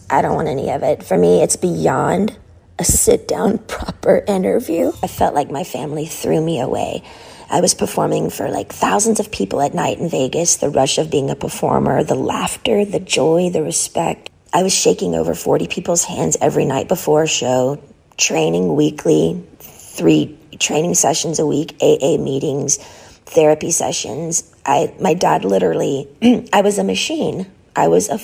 [0.09, 1.03] I don't want any of it.
[1.03, 2.37] For me, it's beyond
[2.79, 4.91] a sit down, proper interview.
[5.03, 7.03] I felt like my family threw me away.
[7.49, 11.09] I was performing for like thousands of people at night in Vegas, the rush of
[11.09, 14.29] being a performer, the laughter, the joy, the respect.
[14.53, 17.81] I was shaking over 40 people's hands every night before a show,
[18.17, 22.77] training weekly, three training sessions a week, AA meetings,
[23.25, 24.43] therapy sessions.
[24.65, 26.07] I my dad literally
[26.53, 27.47] I was a machine.
[27.75, 28.19] I was a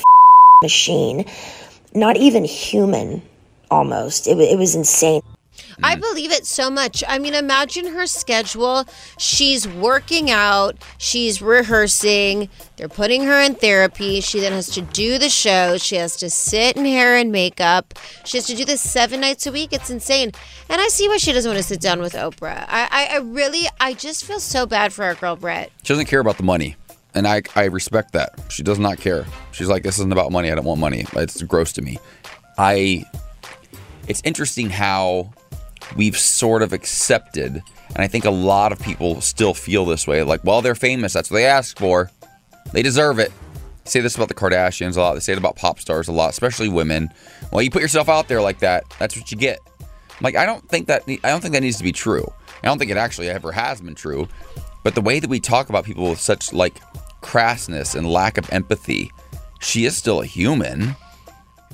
[0.62, 1.26] machine.
[1.94, 3.22] Not even human
[3.72, 4.28] almost.
[4.28, 5.22] It, it was insane.
[5.82, 7.04] I believe it so much.
[7.08, 8.86] I mean, imagine her schedule.
[9.18, 14.22] She's working out, she's rehearsing, they're putting her in therapy.
[14.22, 15.78] She then has to do the show.
[15.78, 17.94] She has to sit in hair and makeup.
[18.26, 19.74] She has to do this seven nights a week.
[19.74, 20.32] It's insane.
[20.70, 22.66] And I see why she doesn't want to sit down with Oprah.
[22.68, 25.72] I, I, I really, I just feel so bad for our girl, Brett.
[25.84, 26.76] She doesn't care about the money.
[27.16, 28.40] And I, I respect that.
[28.50, 29.26] She does not care.
[29.52, 30.52] She's like, this isn't about money.
[30.52, 31.06] I don't want money.
[31.14, 32.00] It's gross to me.
[32.58, 33.06] I,
[34.08, 35.32] it's interesting how
[35.96, 40.24] we've sort of accepted, and I think a lot of people still feel this way
[40.24, 41.14] like, well, they're famous.
[41.14, 42.10] That's what they asked for.
[42.72, 43.32] They deserve it.
[43.86, 45.14] Say this about the Kardashians a lot.
[45.14, 47.10] They say it about pop stars a lot, especially women.
[47.52, 49.60] Well, you put yourself out there like that, that's what you get.
[50.22, 52.26] Like, I don't think that I don't think that needs to be true.
[52.64, 54.28] I don't think it actually ever has been true.
[54.84, 56.80] But the way that we talk about people with such like
[57.22, 59.12] crassness and lack of empathy,
[59.60, 60.96] she is still a human.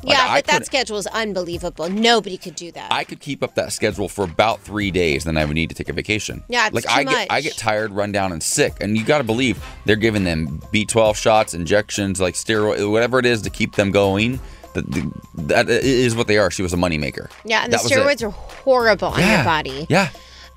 [0.03, 1.89] Like, yeah, but that schedule is unbelievable.
[1.89, 2.91] Nobody could do that.
[2.91, 5.75] I could keep up that schedule for about three days, then I would need to
[5.75, 6.43] take a vacation.
[6.47, 9.23] Yeah, like I get, I get tired, run down, and sick, and you got to
[9.23, 13.91] believe they're giving them B12 shots, injections, like steroid, whatever it is to keep them
[13.91, 14.39] going.
[14.73, 14.85] That,
[15.47, 16.51] that is what they are.
[16.51, 17.29] She was a moneymaker.
[17.43, 17.97] yeah, and the That it.
[17.97, 19.87] steroids are horrible on your body.
[19.89, 20.09] Yeah.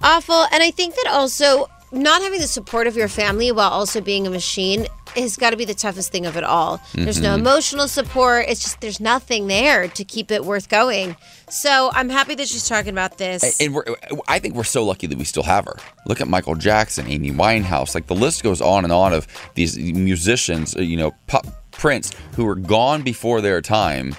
[0.03, 0.45] awful.
[0.53, 4.27] And I think that also not having the support of your family while also being
[4.27, 6.81] a machine has got to be the toughest thing of it all.
[6.95, 7.41] There's no Mhm.
[7.41, 8.47] emotional support.
[8.49, 11.17] It's just there's nothing there to keep it worth going.
[11.51, 13.61] So I'm happy that she's talking about this.
[13.61, 13.85] And we're,
[14.27, 15.77] I think we're so lucky that we still have her.
[16.07, 17.95] Look at Michael Jackson, Amy Winehouse.
[17.95, 22.45] Like the list goes on and on of these musicians, you know, pop, Prince, who
[22.47, 24.17] were gone before their time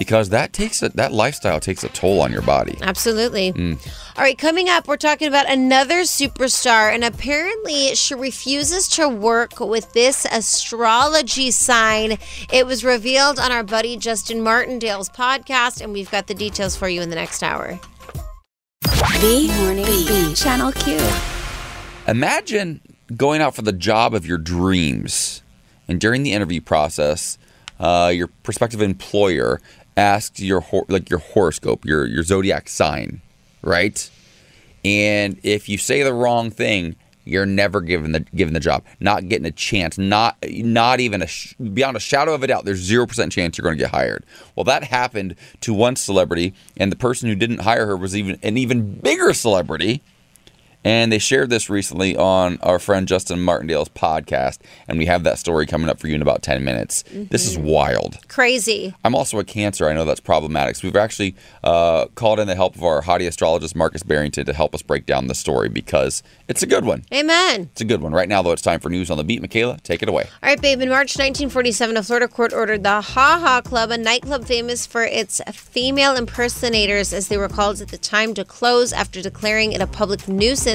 [0.00, 2.74] because that takes a, that lifestyle takes a toll on your body.
[2.80, 3.52] Absolutely.
[3.52, 3.76] Mm.
[4.16, 9.60] All right, coming up, we're talking about another superstar, and apparently she refuses to work
[9.60, 12.16] with this astrology sign.
[12.50, 16.88] It was revealed on our buddy Justin Martindale's podcast, and we've got the details for
[16.88, 17.78] you in the next hour.
[18.80, 20.34] The Morning Beat.
[20.34, 20.98] Channel Q.
[22.08, 22.80] Imagine
[23.14, 25.42] going out for the job of your dreams,
[25.86, 27.36] and during the interview process,
[27.80, 29.60] uh, your prospective employer
[30.00, 33.20] asks your hor- like your horoscope, your your zodiac sign,
[33.62, 34.10] right?
[34.84, 39.28] And if you say the wrong thing, you're never given the given the job, not
[39.28, 42.64] getting a chance, not not even a sh- beyond a shadow of a doubt.
[42.64, 44.24] There's zero percent chance you're going to get hired.
[44.56, 48.38] Well, that happened to one celebrity, and the person who didn't hire her was even
[48.42, 50.02] an even bigger celebrity.
[50.82, 54.58] And they shared this recently on our friend Justin Martindale's podcast,
[54.88, 57.04] and we have that story coming up for you in about 10 minutes.
[57.12, 58.16] This is wild.
[58.28, 58.94] Crazy.
[59.04, 59.88] I'm also a cancer.
[59.88, 60.76] I know that's problematic.
[60.76, 64.54] So we've actually uh, called in the help of our hottie astrologist, Markus Barrington, to
[64.54, 67.04] help us break down the story because it's a good one.
[67.12, 67.68] Amen.
[67.72, 68.12] It's a good one.
[68.12, 69.42] Right now, though, it's time for news on the beat.
[69.42, 70.22] Michaela, take it away.
[70.42, 70.80] All right, babe.
[70.80, 75.04] In March 1947, a Florida court ordered the Ha Ha Club, a nightclub famous for
[75.04, 79.82] its female impersonators, as they were called at the time, to close after declaring it
[79.82, 80.69] a public nuisance.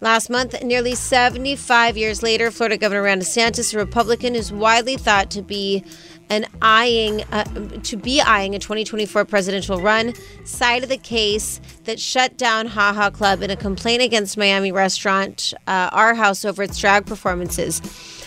[0.00, 5.30] Last month, nearly 75 years later, Florida Governor Ron DeSantis, a Republican is widely thought
[5.30, 5.84] to be
[6.28, 7.44] and eyeing uh,
[7.82, 12.94] to be eyeing a 2024 presidential run, Side of the case that shut down Haha
[12.94, 17.80] Ha Club in a complaint against Miami restaurant uh, R House over its drag performances.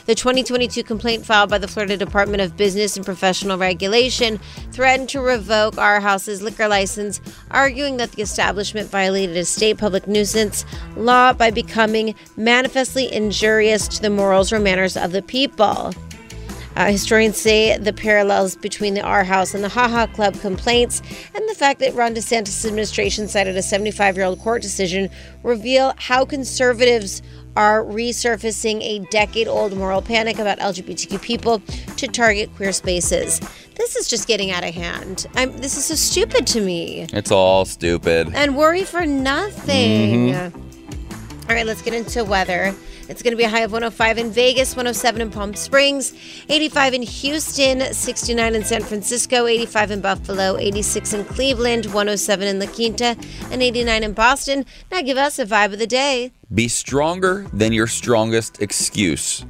[0.05, 4.39] The 2022 complaint filed by the Florida Department of Business and Professional Regulation
[4.71, 10.07] threatened to revoke R House's liquor license, arguing that the establishment violated a state public
[10.07, 10.63] nuisance
[10.95, 15.91] law by becoming manifestly injurious to the morals or manners of the people.
[16.75, 21.01] Uh, historians say the parallels between the R House and the Ha Ha Club complaints
[21.33, 25.09] and the fact that Ron DeSantis' administration cited a 75 year old court decision
[25.41, 27.23] reveal how conservatives
[27.55, 31.59] are resurfacing a decade old moral panic about LGBTQ people
[31.97, 33.39] to target queer spaces.
[33.75, 35.27] This is just getting out of hand.
[35.35, 37.07] I'm, this is so stupid to me.
[37.11, 38.31] It's all stupid.
[38.33, 40.29] And worry for nothing.
[40.33, 40.61] Mhm.
[41.47, 42.73] All right, let's get into weather.
[43.07, 46.11] It's going to be a high of 105 in Vegas, 107 in Palm Springs,
[46.49, 52.59] 85 in Houston, 69 in San Francisco, 85 in Buffalo, 86 in Cleveland, 107 in
[52.59, 53.15] La Quinta,
[53.51, 54.65] and 89 in Boston.
[54.91, 56.31] Now give us a vibe of the day.
[56.51, 59.45] Be stronger than your strongest excuse.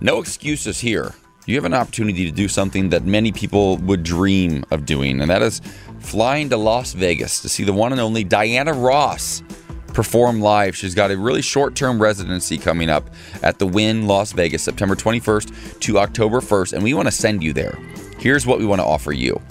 [0.00, 1.14] No excuses here.
[1.46, 5.30] You have an opportunity to do something that many people would dream of doing, and
[5.30, 5.60] that is
[6.00, 9.44] flying to Las Vegas to see the one and only Diana Ross
[9.98, 10.76] perform live.
[10.76, 13.10] She's got a really short term residency coming up
[13.42, 17.42] at the Wynn Las Vegas, September 21st to October 1st, and we want to send
[17.42, 17.76] you there.
[18.16, 19.42] Here's what we want to offer you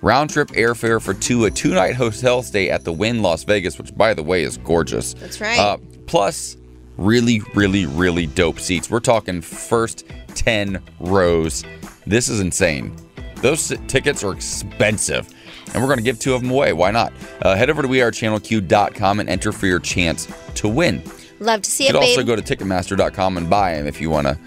[0.00, 3.76] round trip airfare for two, a two night hotel stay at the Wynn Las Vegas,
[3.76, 5.12] which, by the way, is gorgeous.
[5.12, 5.58] That's right.
[5.58, 5.76] Uh,
[6.06, 6.56] plus,
[6.96, 8.88] really, really, really dope seats.
[8.88, 11.62] We're talking first 10 rows.
[12.06, 12.96] This is insane.
[13.42, 15.28] Those tickets are expensive,
[15.72, 16.72] and we're going to give two of them away.
[16.72, 17.12] Why not?
[17.42, 21.02] Uh, head over to wearechannelq.com and enter for your chance to win.
[21.40, 22.18] Love to see You it, You could babe.
[22.18, 24.38] also go to Ticketmaster.com and buy them if you want to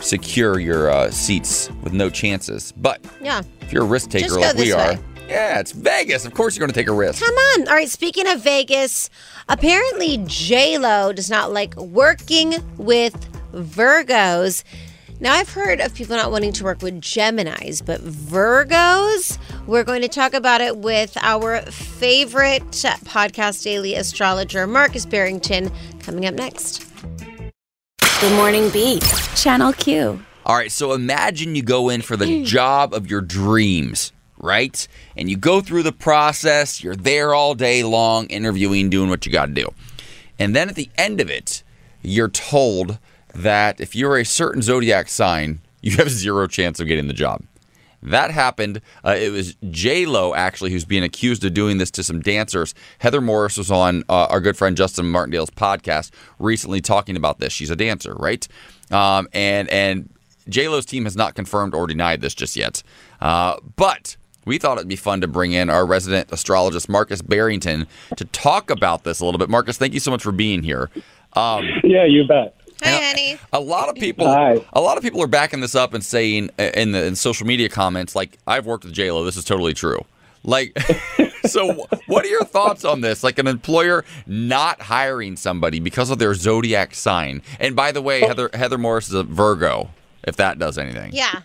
[0.00, 2.72] secure your uh, seats with no chances.
[2.76, 3.42] But yeah.
[3.62, 4.98] if you're a risk taker like we this are, way.
[5.28, 6.24] yeah, it's Vegas.
[6.26, 7.24] Of course, you're going to take a risk.
[7.24, 7.68] Come on.
[7.68, 9.08] All right, speaking of Vegas,
[9.48, 13.14] apparently J-Lo does not like working with
[13.52, 14.62] Virgos.
[15.18, 20.02] Now, I've heard of people not wanting to work with Geminis, but Virgos, we're going
[20.02, 26.86] to talk about it with our favorite podcast daily astrologer, Markus Barrington, coming up next.
[28.20, 29.04] Good Morning Beat,
[29.34, 30.22] Channel Q.
[30.44, 34.86] All right, so imagine you go in for the job of your dreams, right?
[35.16, 39.32] And you go through the process, you're there all day long, interviewing, doing what you
[39.32, 39.72] got to do.
[40.38, 41.62] And then at the end of it,
[42.02, 42.98] you're told
[43.42, 47.42] that if you're a certain zodiac sign, you have zero chance of getting the job.
[48.02, 48.80] That happened.
[49.04, 52.74] Uh, it was J Lo actually who's being accused of doing this to some dancers.
[52.98, 57.52] Heather Morris was on uh, our good friend Justin Martindale's podcast recently talking about this.
[57.52, 58.46] She's a dancer, right?
[58.90, 60.10] Um, and and
[60.48, 62.82] J Lo's team has not confirmed or denied this just yet.
[63.20, 67.88] Uh, but we thought it'd be fun to bring in our resident astrologist Markus Barrington
[68.16, 69.48] to talk about this a little bit.
[69.48, 70.90] Markus, thank you so much for being here.
[71.32, 72.55] Um, Yeah, you bet.
[72.82, 73.38] Hi, honey.
[73.52, 74.60] a lot of people, Hi.
[74.72, 77.46] a lot of people are backing this up and saying uh, in the in social
[77.46, 80.00] media comments, like I've worked with J Lo, this is totally true.
[80.44, 80.78] Like,
[81.46, 83.24] so what are your thoughts on this?
[83.24, 87.42] Like an employer not hiring somebody because of their zodiac sign.
[87.58, 89.90] And by the way, Heather Heather Morris is a Virgo.
[90.22, 91.42] If that does anything, Yeah.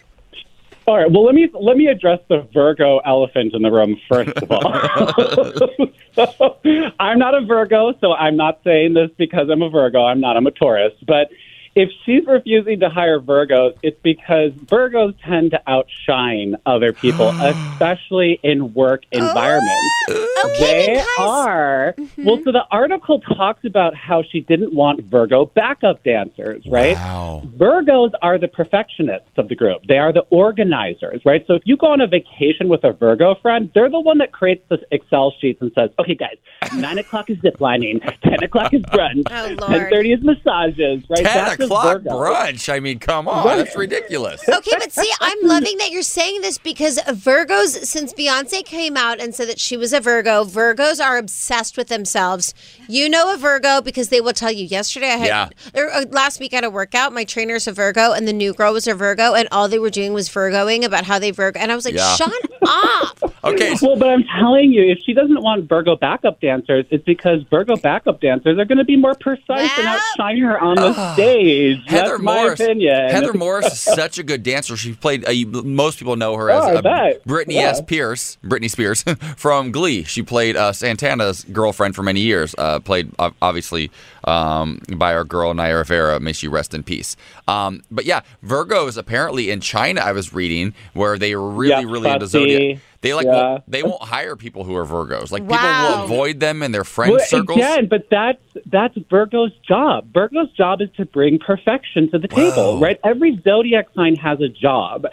[0.88, 1.12] All right.
[1.12, 4.74] Well, let me let me address the Virgo elephant in the room first of all.
[6.16, 6.60] so,
[7.00, 10.06] I'm not a Virgo, so I'm not saying this because I'm a Virgo.
[10.06, 10.38] I'm not.
[10.38, 10.94] I'm a Taurus.
[11.06, 11.30] But
[11.76, 18.40] if she's refusing to hire Virgos, it's because Virgos tend to outshine other people, especially
[18.44, 19.72] in work environments.
[20.60, 21.96] they are.
[22.18, 26.96] Well, so the article talks about how she didn't want Virgo backup dancers, right?
[26.96, 27.44] Wow.
[27.58, 29.84] Virgos are the perfectionists of the group.
[29.88, 31.44] They are the organizers, right?
[31.48, 34.32] So if you go on a vacation with a Virgo friend, they're the one that
[34.32, 36.36] creates the Excel sheets and says, "Okay, guys,
[36.76, 39.72] nine o'clock is ziplining, ten o'clock is brunch, Oh, Lord.
[39.82, 41.26] ten thirty is massages." Right?
[41.62, 42.74] Ten That's just o'clock brunch.
[42.74, 43.58] I mean, come on, Right.
[43.58, 44.42] that's ridiculous.
[44.50, 49.20] Okay, but see, I'm loving that you're saying this because Virgos, since Beyonce came out
[49.20, 52.54] and said that she was a Virgo, Virgos are obsessed with themselves.
[52.88, 54.66] You know a Virgo because they will tell you.
[54.66, 55.50] Yesterday, I had, Yeah.
[55.82, 57.14] or, uh, last week I had a workout.
[57.14, 59.90] My trainer's a Virgo, and the new girl was a Virgo, and all they were
[59.90, 61.60] doing was Virgoing about how they Virgo.
[61.60, 62.16] And I was like, Yeah.
[62.16, 62.32] shut
[62.68, 63.18] up.
[63.44, 63.74] Okay.
[63.82, 67.76] Well, but I'm telling you, if she doesn't want Virgo backup dancers, it's because Virgo
[67.76, 71.51] backup dancers are going to be more precise and outshine her on the stage.
[71.86, 72.60] Heather That's my Morris.
[72.60, 73.10] opinion.
[73.10, 74.76] Heather Morris is such a good dancer.
[74.78, 75.28] She played.
[75.28, 77.14] Uh, you, most people know her as Oh, uh.
[77.26, 77.70] Brittany Yeah.
[77.70, 77.82] S.
[77.82, 78.38] Pierce.
[78.44, 79.04] Britney Spears
[79.38, 80.04] from Glee.
[80.04, 82.54] She played uh, Santana's girlfriend for many years.
[82.58, 83.92] Uh, played obviously
[84.26, 86.20] um, by our girl Naya Rivera.
[86.20, 87.16] May she rest in peace.
[87.48, 91.92] Um, but yeah, Virgos apparently in China, I was reading where they were really, Yeah,
[91.92, 92.80] really into zodiac.
[93.02, 93.32] They like Yeah.
[93.32, 95.32] won't, they won't hire people who are Virgos.
[95.32, 97.58] Like people will avoid them in their friend Well, circles.
[97.58, 100.14] Again, but that's that's Virgo's job.
[100.14, 103.00] Virgo's job is to bring perfection to the table, right?
[103.04, 105.08] Every zodiac sign has a job.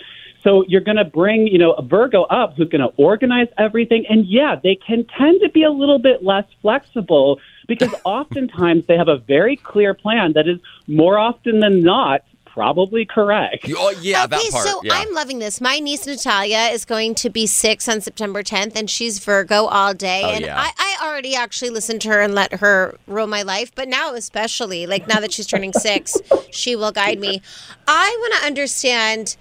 [0.45, 4.05] So you're going to bring, you know, a Virgo up who's going to organize everything.
[4.09, 8.97] And yeah, they can tend to be a little bit less flexible because oftentimes they
[8.97, 10.59] have a very clear plan that is
[10.89, 13.67] more often than not probably correct.
[13.77, 14.67] Oh yeah, that Okay, part.
[14.67, 14.95] so yeah.
[14.95, 15.61] I'm loving this.
[15.61, 19.95] My niece Natalia is going to be six on September 10th, and she's Virgo all
[19.95, 20.23] day.
[20.25, 20.59] Oh, and yeah.
[20.61, 24.13] I, I already actually listened to her and let her rule my life, but now
[24.15, 26.17] especially, like now that she's turning six,
[26.51, 27.41] she will guide me.
[27.87, 29.37] I want to understand.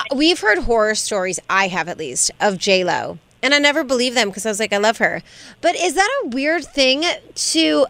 [0.00, 1.38] Uh, we've heard horror stories.
[1.48, 4.60] I have at least of J Lo, and I never believed them because I was
[4.60, 5.22] like, I love her.
[5.60, 7.86] But is that a weird thing to?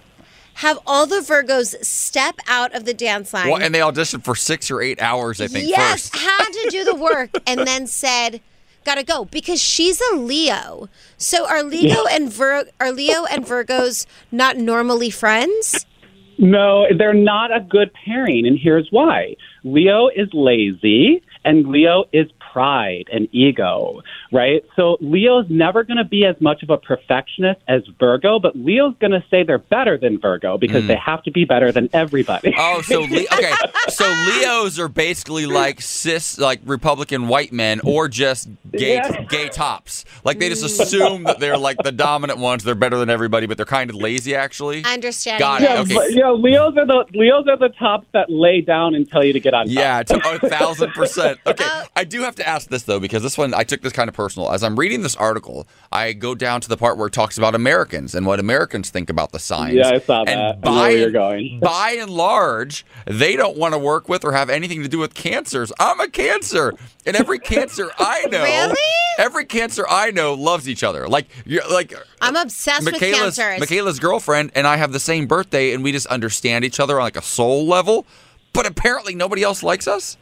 [0.60, 3.50] Have all the Virgos step out of the dance line.
[3.50, 5.68] Well, and they auditioned for six or eight hours, I think.
[5.68, 6.24] Yes, First.
[6.24, 8.40] had to do the work and then said,
[8.82, 10.88] "Gotta go," because she's a Leo.
[11.18, 15.84] So are Leo and Vir- are Leo and Virgos not normally friends?
[16.38, 19.36] No, they're not a good pairing, and here's why.
[19.62, 24.00] Leo is lazy, and Leo is pride and ego,
[24.32, 24.64] right?
[24.76, 28.94] So Leo's never going to be as much of a perfectionist as Virgo, but Leo's
[28.98, 30.88] going to say they're better than Virgo because hmm.
[30.88, 32.54] they have to be better than everybody.
[32.56, 33.04] Oh, so Le-
[33.34, 33.52] okay,
[33.88, 39.24] so Leos are basically like cis, like Republican white men, or just gay Yeah.
[39.24, 40.06] gay tops.
[40.24, 42.64] Like they just assume that they're like the dominant ones.
[42.64, 44.82] They're better than everybody, but they're kind of lazy, actually.
[44.82, 45.40] I understand.
[45.40, 45.64] Got it.
[45.64, 45.94] Yeah, Okay.
[45.94, 49.34] but, yeah, Leos are the Leos are the tops that lay down and tell you
[49.34, 49.66] to get on.
[49.66, 49.74] Top.
[49.74, 51.38] Yeah, it's a thousand percent.
[51.46, 53.92] Okay, uh, I do have to ask this though because this one I took this
[53.92, 54.50] kind of personal.
[54.52, 57.54] As I'm reading this article, I go down to the part where it talks about
[57.54, 59.74] Americans and what Americans think about the signs.
[59.74, 60.30] Yeah, I saw that.
[60.30, 61.60] And I by where you're and- going.
[61.62, 65.14] by and large, they don't want to work with or have anything to do with
[65.14, 65.72] cancers.
[65.78, 66.72] I'm a cancer,
[67.04, 68.76] and every cancer I know, Really?
[69.18, 71.08] every cancer I know loves each other.
[71.08, 73.60] Like you're like I'm obsessed with Michaela's cancers.
[73.60, 77.02] Michaela's girlfriend and I have the same birthday, and we just understand each other on
[77.04, 78.06] like a soul level.
[78.52, 80.16] But apparently, nobody else likes us.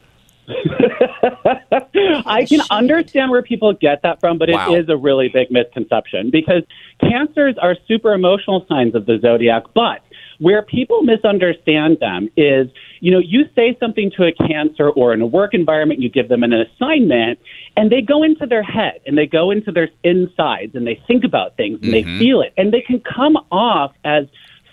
[2.27, 4.95] I can understand where people get that from, but it is Wow.
[4.95, 6.63] a really big misconception because
[7.01, 10.03] cancers are super emotional signs of the zodiac, but
[10.39, 12.69] where people misunderstand them is,
[13.01, 16.29] you know, you say something to a cancer or in a work environment, you give
[16.29, 17.39] them an assignment,
[17.77, 21.25] and they go into their head and they go into their insides and they think
[21.25, 22.19] about things and they mm-hmm.
[22.19, 24.27] feel it, and they can come off as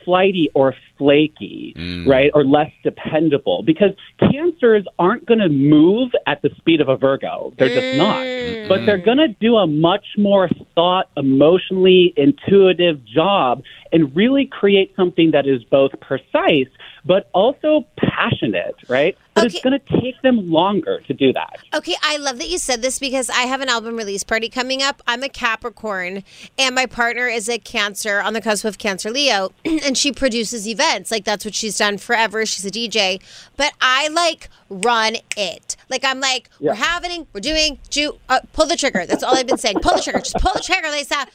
[0.05, 2.07] flighty or flaky, mm.
[2.07, 6.97] right, or less dependable because cancers aren't going to move at the speed of a
[6.97, 7.53] Virgo.
[7.57, 8.21] They're just not.
[8.69, 14.93] But they're going to do a much more thought, emotionally intuitive job and really create
[14.95, 16.67] something that is both precise
[17.05, 19.17] but also passionate, right?
[19.33, 21.59] But it's going to take them longer to do that.
[21.73, 24.83] Okay, I love that you said this because I have an album release party coming
[24.83, 25.01] up.
[25.07, 26.23] I'm a Capricorn,
[26.59, 30.67] and my partner is a Cancer on the cusp of Cancer Leo, and she produces
[30.67, 31.11] events.
[31.11, 32.45] Like that's what she's done forever.
[32.45, 33.21] She's a DJ,
[33.55, 35.75] but I like run it.
[35.89, 39.05] Like I'm like we're having, we're doing, do uh, pull the trigger.
[39.05, 39.79] That's all I've been saying.
[39.81, 40.19] Pull the trigger.
[40.19, 41.25] Just pull the trigger, Lisa.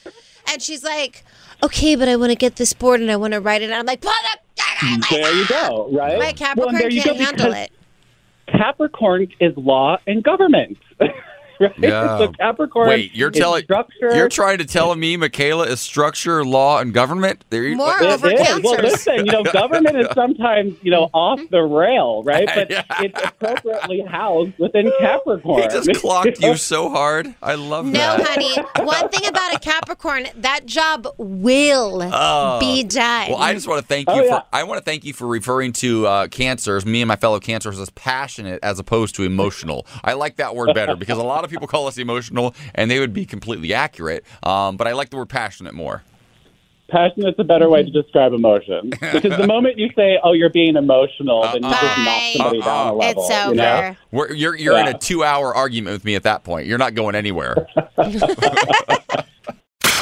[0.49, 1.25] And she's like,
[1.61, 3.65] okay, but I want to get this board and I want to write it.
[3.65, 6.17] And I'm like, pull the Mm, there you go, right?
[6.17, 7.71] Well, Capricorn you can't go, handle it.
[8.47, 10.77] Capricorn is law and government.
[11.61, 11.73] right?
[11.79, 12.17] Yeah.
[12.17, 14.15] So Capricorn Wait, you're telling structure.
[14.15, 17.45] you're trying to tell me Michaela is structure, law, and government?
[17.49, 18.39] There you More It over is.
[18.41, 18.63] cancers.
[18.63, 22.47] Well, listen, you know, government is sometimes, you know, off the rail, right?
[22.53, 25.61] But it's appropriately housed within Capricorn.
[25.63, 27.33] He just clocked you so hard.
[27.41, 28.19] I love No, that.
[28.19, 28.55] No, honey.
[28.87, 32.59] One thing about a Capricorn, that job will Oh.
[32.59, 33.29] be done.
[33.29, 34.39] Well, I just want to thank Oh, you yeah.
[34.39, 37.39] for I want to thank you for referring to uh, cancers, me and my fellow
[37.39, 39.85] cancers, as passionate as opposed to emotional.
[40.03, 42.99] I like that word better because a lot of people call us emotional, and they
[42.99, 44.23] would be completely accurate.
[44.43, 46.03] Um, but I like the word passionate more.
[46.89, 48.91] Passionate's a better way to describe emotion.
[48.91, 52.33] Because the moment you say, oh, you're being emotional, then you just knock Bye.
[52.37, 53.25] somebody down a level.
[53.27, 53.95] It's You know?
[54.11, 56.65] We're, you're you're in a two-hour argument with me at that point.
[56.65, 57.67] You're not going anywhere.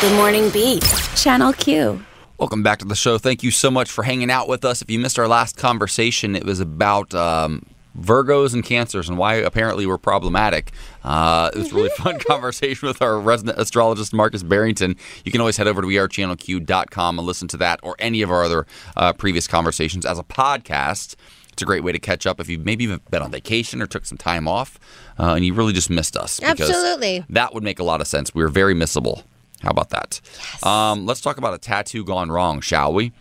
[0.01, 0.83] Good Morning Beat.
[1.15, 2.03] Channel Q.
[2.37, 3.17] Welcome back to the show.
[3.17, 4.81] Thank you so much for hanging out with us.
[4.81, 7.65] If you missed our last conversation, it was about um,
[7.99, 10.71] Virgos and Cancers and why apparently we're problematic.
[11.03, 14.95] Uh, it was a really fun conversation with our resident astrologist, Markus Barrington.
[15.23, 18.43] You can always head over to wearechannelq.com and listen to that or any of our
[18.43, 18.65] other
[18.95, 21.15] uh, previous conversations as a podcast.
[21.53, 23.87] It's a great way to catch up if you've maybe even been on vacation or
[23.87, 24.77] took some time off
[25.17, 26.41] uh, and you really just missed us.
[26.43, 27.23] Absolutely.
[27.29, 28.35] That would make a lot of sense.
[28.35, 29.23] We are very missable.
[29.61, 30.19] How about that?
[30.63, 33.13] Um, let's talk about a tattoo gone wrong, shall we?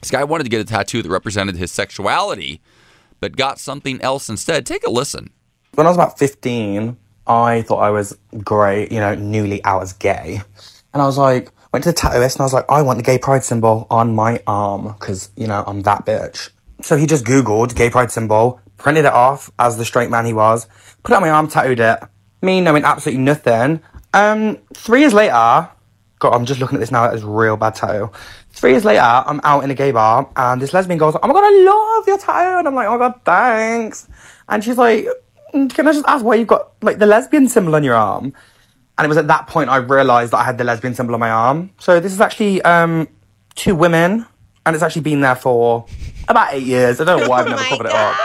[0.00, 2.60] This guy wanted to get a tattoo that represented his sexuality,
[3.20, 4.66] but got something else instead.
[4.66, 5.30] Take a listen.
[5.74, 6.96] When I was about 15,
[7.26, 10.40] I thought I was great, you know, newly out as gay.
[10.92, 13.02] And I was like, went to the tattooist and I was like, I want the
[13.02, 16.50] gay pride symbol on my arm because, you know, I'm that bitch.
[16.80, 20.32] So he just Googled gay pride symbol, printed it off as the straight man he
[20.32, 20.66] was,
[21.02, 22.00] put it on my arm, tattooed it.
[22.42, 23.80] Me knowing absolutely nothing.
[24.14, 25.68] Um, three years later,
[26.18, 28.10] God, I'm just looking at this now, it's real bad tattoo.
[28.50, 31.28] Three years later, I'm out in a gay bar and this lesbian girl's like, oh
[31.28, 32.58] my god, I love your tattoo.
[32.58, 34.08] And I'm like, oh my god, thanks.
[34.48, 35.06] And she's like,
[35.52, 38.32] "Mm, can I just ask why you've got like the lesbian symbol on your arm?
[38.98, 41.20] And it was at that point I realised that I had the lesbian symbol on
[41.20, 41.70] my arm.
[41.78, 43.08] So this is actually um,
[43.54, 44.24] two women,
[44.64, 45.84] and it's actually been there for
[46.28, 47.00] about eight years.
[47.00, 48.16] I don't know why I've never covered it up.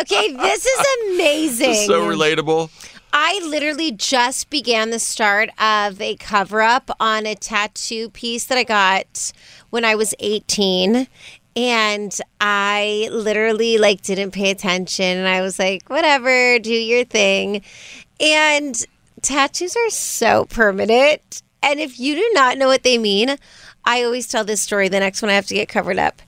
[0.00, 1.86] Okay, this is amazing.
[1.86, 2.70] So relatable.
[3.12, 8.56] I literally just began the start of a cover up on a tattoo piece that
[8.56, 9.32] I got
[9.70, 11.06] when I was 18.
[11.54, 17.60] And I literally like didn't pay attention and I was like, whatever, do your thing.
[18.18, 18.82] And
[19.20, 21.42] tattoos are so permanent.
[21.62, 23.36] And if you do not know what they mean,
[23.84, 26.22] I always tell this story the next one I have to get covered up.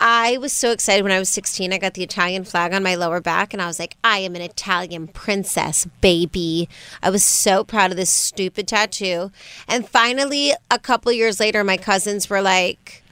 [0.00, 1.74] I was so excited when I was 16.
[1.74, 4.34] I got the Italian flag on my lower back, and I was like, I am
[4.34, 6.70] an Italian princess, baby.
[7.02, 9.30] I was so proud of this stupid tattoo.
[9.68, 13.02] And finally, a couple years later, my cousins were like,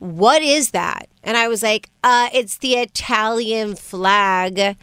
[0.00, 1.08] What is that?
[1.22, 4.76] And I was like, uh, It's the Italian flag.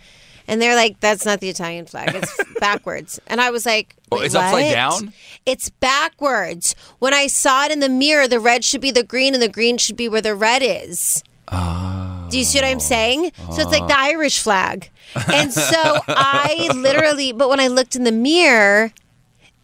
[0.48, 3.20] And they're like, That's not the Italian flag, it's backwards.
[3.28, 5.14] And I was like, Oh, "Wait, it's upside down?
[5.46, 6.76] It's backwards.
[6.98, 9.48] When I saw it in the mirror, the red should be the green and the
[9.48, 11.24] green should be where the red is.
[11.52, 13.32] Do you see what I'm saying?
[13.52, 14.90] So it's like the Irish flag.
[15.34, 15.62] And so
[16.08, 18.92] I literally, but when I looked in the mirror,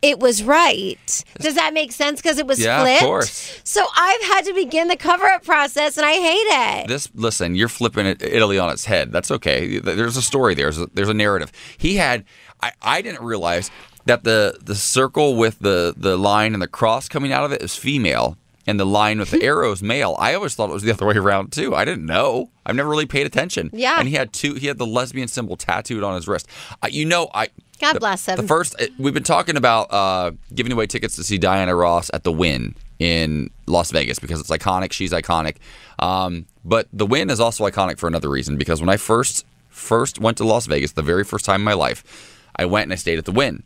[0.02, 1.24] it was right.
[1.40, 2.22] Does that make sense?
[2.22, 3.02] Because it was Yeah, of flipped.
[3.04, 3.62] course.
[3.64, 6.88] So I've had to begin the cover up process and I hate it.
[6.88, 9.12] This listen, you're flipping it, Italy on its head.
[9.12, 9.80] That's okay.
[9.80, 10.66] There's a story there.
[10.66, 11.52] There's a, there's a narrative.
[11.78, 12.26] He had.
[12.62, 13.70] I, I didn't realize
[14.06, 17.62] that the the circle with the the line and the cross coming out of it
[17.62, 18.36] is female,
[18.68, 20.16] and the line with the arrow is male.
[20.20, 21.74] I always thought it was the other way around too.
[21.74, 22.52] I didn't know.
[22.66, 23.70] I've never really paid attention.
[23.74, 23.98] Yeah.
[23.98, 24.54] And he had two.
[24.56, 26.48] He had the lesbian symbol tattooed on his wrist.
[26.84, 27.48] Uh, you know, I.
[27.80, 28.36] God the- bless him.
[28.38, 32.24] The first we've been talking about uh, giving away tickets to see Diana Ross at
[32.24, 34.92] the Wynn in Las Vegas because it's iconic.
[34.92, 35.58] She's iconic.
[36.00, 40.20] Um, but the Wynn is also iconic for another reason because when I first first
[40.20, 42.96] went to Las Vegas, the very first time in my life, I went and I
[42.96, 43.64] stayed at the Wynn.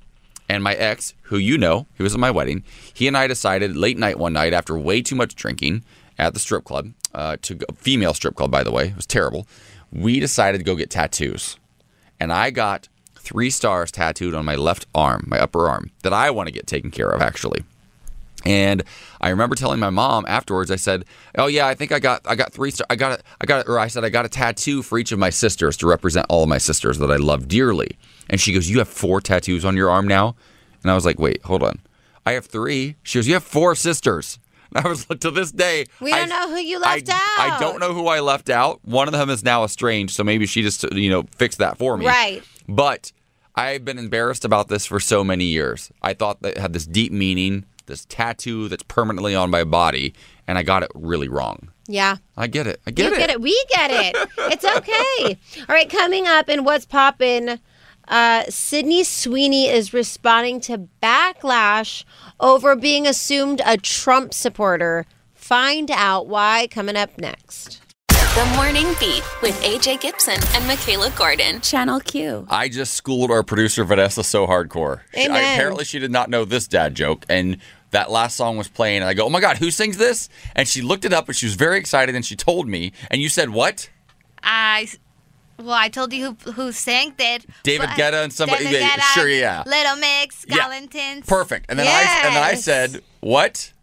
[0.52, 3.78] And my ex, who you know, he was at my wedding, he and I decided
[3.78, 5.86] late night one night after way too much drinking
[6.20, 9.06] at the strip club, uh, to go, female strip club, by the way, it was
[9.06, 9.48] terrible.
[9.94, 11.56] We decided to go get tattoos.
[12.20, 16.32] And I got three stars tattooed on my left arm, my upper arm, that I
[16.32, 17.64] want to get taken care of, actually.
[18.46, 18.84] And
[19.20, 20.72] I remember telling my mom afterwards.
[20.72, 21.06] I said,
[21.38, 22.88] "Oh yeah, I think I got I got three star.
[22.90, 23.24] I got it.
[23.40, 25.78] I got it." Or I said I got a tattoo for each of my sisters
[25.78, 27.98] to represent all of my sisters that I love dearly.
[28.30, 30.36] And she goes, "You have four tattoos on your arm now?"
[30.84, 31.80] And I was like, "Wait, hold on.
[32.26, 32.96] I have three.
[33.04, 34.40] She goes, "You have four sisters."
[34.74, 37.20] And I was like, to this day, We don't know who you I, left out.
[37.20, 38.80] I don't know who I left out.
[38.86, 41.98] One of them is now estranged, so maybe she just you know fixed that for
[41.98, 42.06] me.
[42.06, 42.42] Right.
[42.70, 43.12] But
[43.56, 45.92] I've been embarrassed about this for so many years.
[46.02, 50.14] I thought that it had this deep meaning, this tattoo that's permanently on my body,
[50.48, 51.72] and I got it really wrong.
[51.88, 52.18] Yeah.
[52.38, 52.82] I get it.
[52.86, 53.20] I get you it.
[53.20, 53.42] get it.
[53.42, 54.30] We get it.
[54.38, 55.38] It's okay.
[55.70, 57.60] All right, coming up in What's Poppin',
[58.08, 62.04] uh, Sydney Sweeney is responding to backlash
[62.40, 65.06] over being assumed a Trump supporter.
[65.34, 67.81] Find out why coming up next.
[68.36, 71.60] The Morning Beat with AJ Gibson and Michaela Gordon.
[71.60, 72.48] Channel Q.
[72.50, 75.02] I just schooled our producer Vanessa so hardcore.
[75.14, 77.58] She- I- apparently, she did not know this dad joke, and
[77.92, 80.66] that last song was playing, and I go, "Oh my god, who sings this?" And
[80.66, 83.28] she looked it up, and she was very excited, and she told me, and you
[83.28, 83.90] said what?
[84.42, 84.88] I,
[85.60, 87.46] well, I told you who who sang it.
[87.64, 89.64] David Guetta and somebody- David yeah, Guetta, sure, yeah.
[89.66, 90.70] Little Mix, Yeah.
[91.28, 91.66] Perfect.
[91.68, 93.74] And then I and then I said, "What?"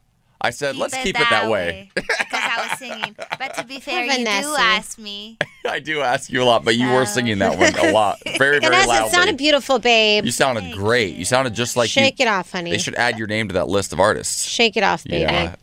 [0.40, 3.16] I said, "Let's keep it that way." Because I was singing.
[3.38, 5.36] But to be fair, you do ask me.
[5.68, 8.58] I do ask you a lot, but you were singing that one a lot, very
[8.58, 9.10] very Vanessa, it loudly.
[9.10, 10.24] sounded beautiful, babe.
[10.24, 11.16] you sounded great.
[11.16, 12.24] You sounded just like Shake you.
[12.26, 12.70] it off, honey.
[12.70, 14.44] They should add your name to that list of artists.
[14.44, 15.20] Shake it off, baby.
[15.22, 15.56] Yeah.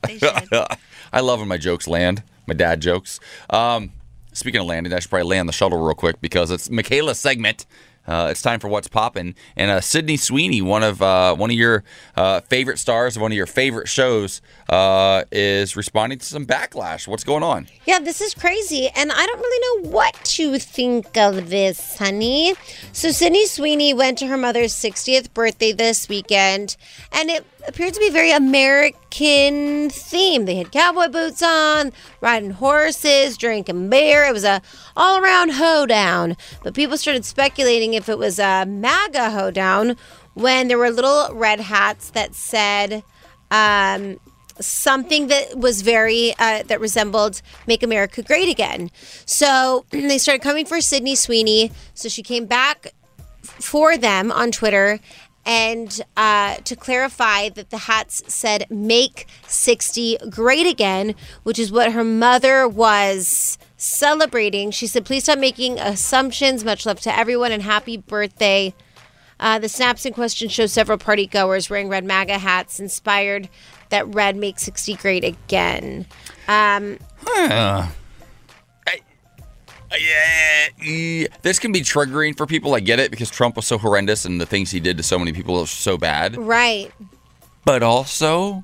[1.14, 3.20] I love when my jokes land, my dad jokes.
[3.50, 3.94] Um,
[4.34, 7.66] speaking of landing, I should probably land the shuttle real quick because it's Michaela's segment.
[8.08, 9.36] Uh, it's time for what's popping.
[9.56, 11.84] and uh, Sydney Sweeney, one of uh, one of your
[12.16, 17.08] uh, favorite stars of one of your favorite shows, uh, is responding to some backlash.
[17.08, 17.68] What's going on?
[17.86, 18.90] Yeah, this is crazy.
[18.96, 22.54] And I don't really know what to think of this, honey.
[22.92, 26.78] So, Sydney Sweeney went to her mother's 60th birthday this weekend.
[27.12, 30.46] And it, appeared to be very American themed.
[30.46, 31.92] They had cowboy boots on,
[32.22, 34.26] riding horses, drinking beer.
[34.26, 34.62] It was a
[34.96, 36.38] all around hoedown.
[36.64, 39.98] But people started speculating if it was a MAGA hoedown
[40.34, 43.04] when there were little red hats that said
[43.52, 44.20] um,
[44.60, 48.92] something that was very uh, that resembled "Make America Great Again."
[49.26, 51.72] So they started coming for Sydney Sweeney.
[51.94, 52.94] So she came back
[53.46, 55.00] for them on Twitter
[55.46, 61.92] and uh, to clarify that the hats said "Make 60 Great Again," which is what
[61.92, 64.72] her mother was celebrating.
[64.72, 66.64] She said, "Please stop making assumptions.
[66.64, 68.74] Much love to everyone, and happy birthday."
[69.40, 73.50] Uh, the snaps in question show several party goers wearing red MAGA hats, inspired
[73.90, 76.06] that red makes 60 great again.
[76.48, 76.98] Um.
[79.92, 82.76] I- yeah, this can be triggering for people.
[82.76, 85.18] I get it because Trump was so horrendous and the things he did to so
[85.20, 86.38] many people was so bad.
[86.38, 86.92] right.
[87.64, 88.64] But also,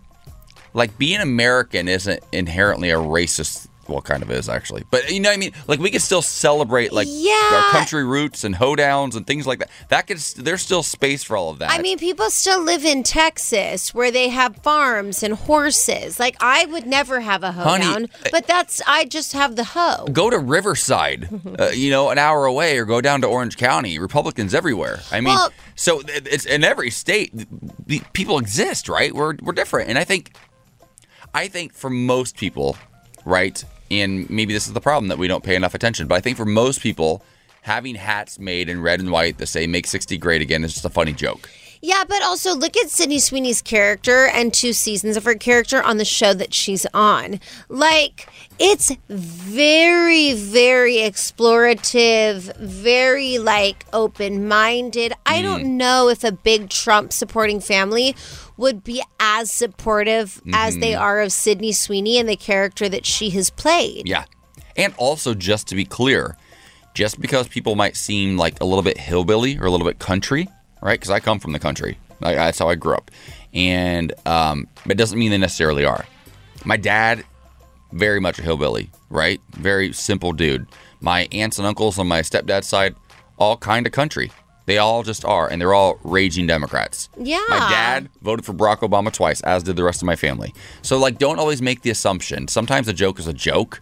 [0.74, 3.68] like being American isn't inherently a racist.
[3.92, 5.52] Well, kind of is actually, but you know what I mean.
[5.68, 7.34] Like we can still celebrate like Yeah.
[7.54, 9.70] our country roots and hoedowns and things like that.
[9.90, 11.72] That could there's still space for all of that.
[11.72, 16.20] I mean, people still live in Texas where they have farms and horses.
[16.20, 20.06] Like, I would never have a hoedown, Honey, but that's, I just have the hoe.
[20.12, 21.28] go to Riverside,
[21.60, 24.00] uh, you know, an hour away, or go down to Orange County.
[24.00, 25.00] Republicans everywhere.
[25.12, 27.34] I mean, Well- so it's in every state.
[28.14, 29.14] People exist, right?
[29.14, 30.34] We're we're different, and I think,
[31.34, 32.78] I think for most people,
[33.26, 36.08] right, and maybe this is the problem that we don't pay enough attention.
[36.08, 37.24] But I think for most people,
[37.62, 40.86] having hats made in red and white that say "Make 60 Great Again" is just
[40.86, 41.50] a funny joke.
[41.84, 45.98] Yeah, but also look at Sydney Sweeney's character and two seasons of her character on
[45.98, 47.40] the show that she's on.
[47.70, 48.30] Like,
[48.60, 55.14] it's very, very explorative, very like open minded.
[55.26, 55.70] I don't mm.
[55.70, 58.16] know if a big Trump supporting family
[58.58, 61.00] would be as supportive as they Mhm.
[61.00, 64.08] are of Sydney Sweeney and the character that she has played.
[64.08, 64.26] Yeah.
[64.76, 66.38] And also, just to be clear,
[66.94, 70.48] just because people might seem like a little bit hillbilly or a little bit country,
[70.82, 71.00] right?
[71.00, 71.98] Because I come from the country.
[72.22, 73.10] I, that's how I grew up.
[73.54, 76.06] And um, it doesn't mean they necessarily are.
[76.64, 77.24] My dad,
[77.92, 79.42] very much a hillbilly, right?
[79.52, 80.68] Very simple dude.
[81.02, 82.96] My aunts and uncles on my stepdad's side,
[83.38, 84.32] all kind of country.
[84.72, 87.10] They all just are, and they're all raging Democrats.
[87.18, 87.44] Yeah.
[87.50, 90.56] My dad voted for Barack Obama twice, as did the rest of my family.
[90.82, 92.48] So, like, don't always make the assumption.
[92.48, 93.82] Sometimes a joke is a joke,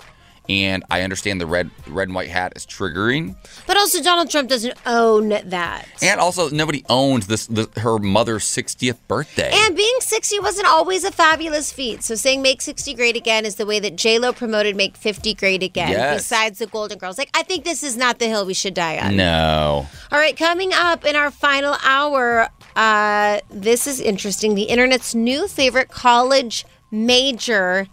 [0.49, 3.35] and I understand the red, red and white hat is triggering.
[3.67, 5.87] But also, Donald Trump doesn't own that.
[6.01, 9.51] And also, nobody owns this, the, her mother's 60th birthday.
[9.53, 12.03] And being 60 wasn't always a fabulous feat.
[12.03, 15.61] So saying make 60 great again is the way that J-Lo promoted make 50 great
[15.61, 15.91] again.
[15.91, 16.17] Yes.
[16.17, 17.17] Besides the Golden Girls.
[17.17, 19.15] Like, I think this is not the hill we should die on.
[19.15, 19.87] no.
[20.11, 24.55] All right, coming up in our final hour, uh, this is interesting.
[24.55, 27.87] The internet's new favorite college major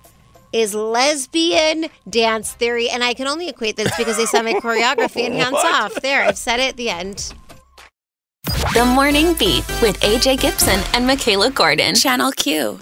[0.57, 2.89] is lesbian dance theory.
[2.89, 5.95] And I can only equate this because they saw my choreography and hands off.
[5.97, 7.35] There, I've said it at the end.
[8.75, 11.95] The Morning Beat with AJ Gibson and Michaela Gordon.
[11.95, 12.81] Channel Q.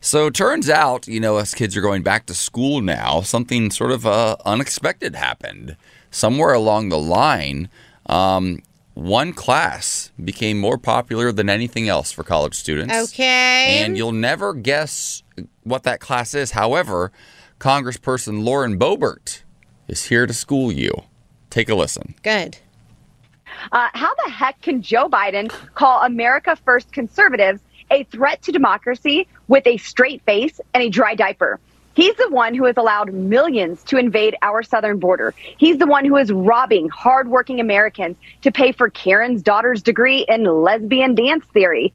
[0.00, 3.92] So turns out, you know, us kids are going back to school now, something sort
[3.92, 5.76] of uh, unexpected happened.
[6.10, 7.68] Somewhere along the line,
[8.06, 8.62] um,
[8.94, 13.12] one class became more popular than anything else for college students.
[13.12, 13.82] Okay.
[13.82, 15.22] And you'll never guess
[15.62, 16.52] what that class is.
[16.52, 17.12] However,
[17.58, 19.42] Congressperson Lauren Boebert
[19.88, 20.92] is here to school you.
[21.50, 22.14] Take a listen.
[22.22, 22.58] Good.
[23.72, 27.60] Uh, how the heck can Joe Biden call America First conservatives
[27.90, 31.58] a threat to democracy with a straight face and a dry diaper?
[32.00, 35.34] He's the one who has allowed millions to invade our southern border.
[35.58, 40.44] He's the one who is robbing hardworking Americans to pay for Karen's daughter's degree in
[40.44, 41.92] lesbian dance theory.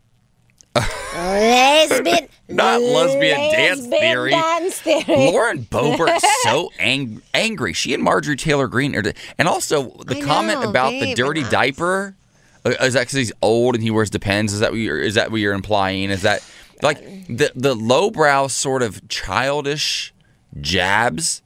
[1.16, 2.28] Lesbian.
[2.50, 4.30] Not lesbian dance theory.
[4.30, 5.04] dance theory.
[5.08, 7.74] Lauren Boebert's so ang- angry.
[7.74, 9.04] She and Marjorie Taylor Greene are,
[9.40, 12.16] and also the I comment know, about the babe, dirty diaper.
[12.64, 14.54] Uh, is that because he's old and he wears Depends?
[14.54, 16.12] Is that what you're, is that what you're implying?
[16.12, 16.44] Is that
[16.82, 20.14] like the the lowbrow sort of childish
[20.60, 21.42] jabs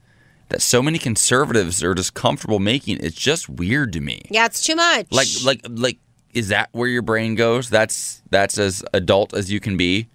[0.50, 2.98] that so many conservatives are just comfortable making?
[3.02, 4.24] It's just weird to me.
[4.30, 5.12] Yeah, it's too much.
[5.12, 5.98] Like like like
[6.34, 7.70] is that where your brain goes?
[7.70, 10.08] That's that's as adult as you can be.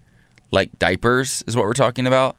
[0.50, 2.36] Like diapers is what we're talking about.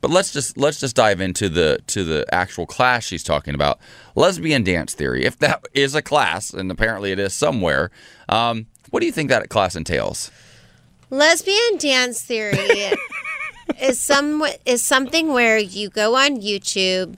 [0.00, 3.80] But let's just let's just dive into the to the actual class she's talking about.
[4.14, 5.24] Lesbian dance theory.
[5.24, 7.90] If that is a class, and apparently it is somewhere,
[8.28, 10.30] um, what do you think that class entails?
[11.10, 12.58] Lesbian dance theory
[13.80, 17.16] is some is something where you go on YouTube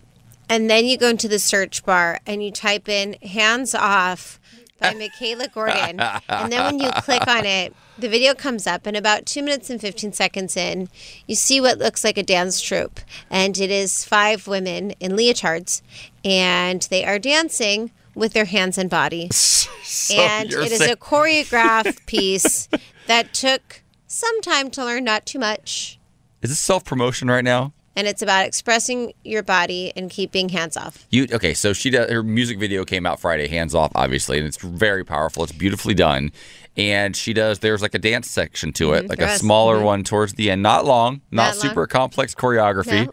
[0.48, 4.40] and then you go into the search bar and you type in hands off
[4.80, 6.00] by Michaela Gordon.
[6.00, 9.68] and then when you click on it, the video comes up, and about two minutes
[9.68, 10.88] and 15 seconds in,
[11.26, 12.98] you see what looks like a dance troupe.
[13.28, 15.82] And it is five women in leotards,
[16.24, 19.24] and they are dancing with their hands and body.
[20.10, 22.68] and it is saying- a choreographed piece
[23.10, 25.98] that took some time to learn, not too much.
[26.42, 27.72] Is this self promotion right now?
[27.96, 31.06] And it's about expressing your body and keeping hands off.
[31.10, 31.52] You okay?
[31.54, 35.04] So she does, her music video came out Friday, hands off, obviously, and it's very
[35.04, 35.42] powerful.
[35.42, 36.30] It's beautifully done,
[36.76, 37.58] and she does.
[37.58, 39.84] There's like a dance section to it, Mhm, like a smaller Mhm.
[39.84, 40.62] one towards the end.
[40.62, 41.68] Not long, not, Not long.
[41.68, 43.12] super complex choreography, No.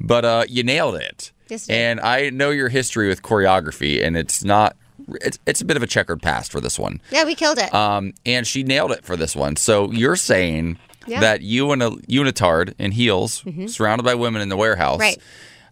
[0.00, 1.30] but uh, you nailed it.
[1.48, 4.76] Yes, and I know your history with choreography, and it's not.
[5.22, 7.00] It's it's a bit of a checkered past for this one.
[7.10, 7.72] Yeah, we killed it.
[7.74, 9.56] Um, and she nailed it for this one.
[9.56, 11.20] So you're saying Yeah.
[11.20, 13.70] that you and a unitard in heels, Mhm.
[13.70, 15.18] surrounded by women in the warehouse, Right.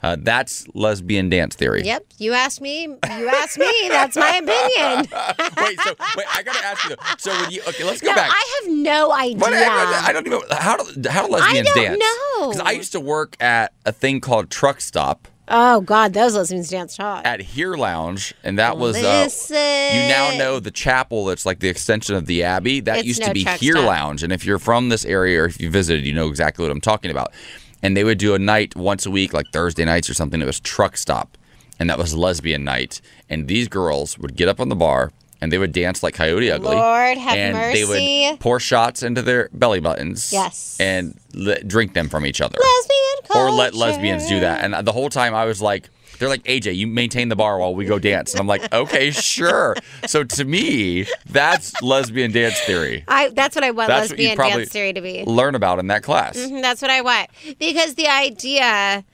[0.03, 1.83] Uh, that's lesbian dance theory.
[1.83, 2.05] Yep.
[2.19, 2.83] You asked me.
[2.83, 2.99] You
[3.29, 3.73] asked me.
[3.89, 5.09] That's my opinion.
[5.57, 6.91] wait, so wait, I gotta ask you.
[6.91, 8.31] Though, so when you okay, let's go no, back.
[8.31, 9.39] I have no idea.
[9.39, 11.99] What- I, I don't even how do how do lesbians don't dance?
[12.39, 12.51] No.
[12.51, 16.71] Because I used to work at a thing called Truck Stop oh God, those lesbians
[16.71, 17.27] dance hard.
[17.27, 21.69] at Here Lounge, and that was uh, you now know the chapel that's like the
[21.69, 22.81] extension of the Abbey.
[22.81, 23.77] That It's used no to be Here.
[23.77, 26.71] Lounge, and if you're from this area or if you visited, you know exactly what
[26.71, 27.33] I'm talking about.
[27.83, 30.41] And they would do a night once a week, like Thursday nights or something.
[30.41, 31.37] It was Truck Stop,
[31.79, 33.01] and that was lesbian night.
[33.29, 35.13] And these girls would get up on the bar.
[35.45, 36.75] And they would dance like Coyote Ugly.
[36.75, 37.85] Lord have and they
[38.31, 40.33] would pour shots into their belly buttons.
[40.33, 40.77] Yes.
[40.81, 41.19] And
[41.67, 44.65] drink them from each other Lesbian or let lesbians do that.
[44.65, 47.75] And the whole time I was like, they're like, AJ, you maintain the bar while
[47.75, 48.33] we go dance.
[48.33, 49.77] And I'm like, okay, sure.
[50.07, 53.05] So to me, that's lesbian dance theory.
[53.07, 53.29] I.
[53.31, 55.25] That's what I want That's lesbian dance theory to be.
[55.25, 56.37] learn about in that class.
[56.39, 59.05] Mhm, that's what I want because the idea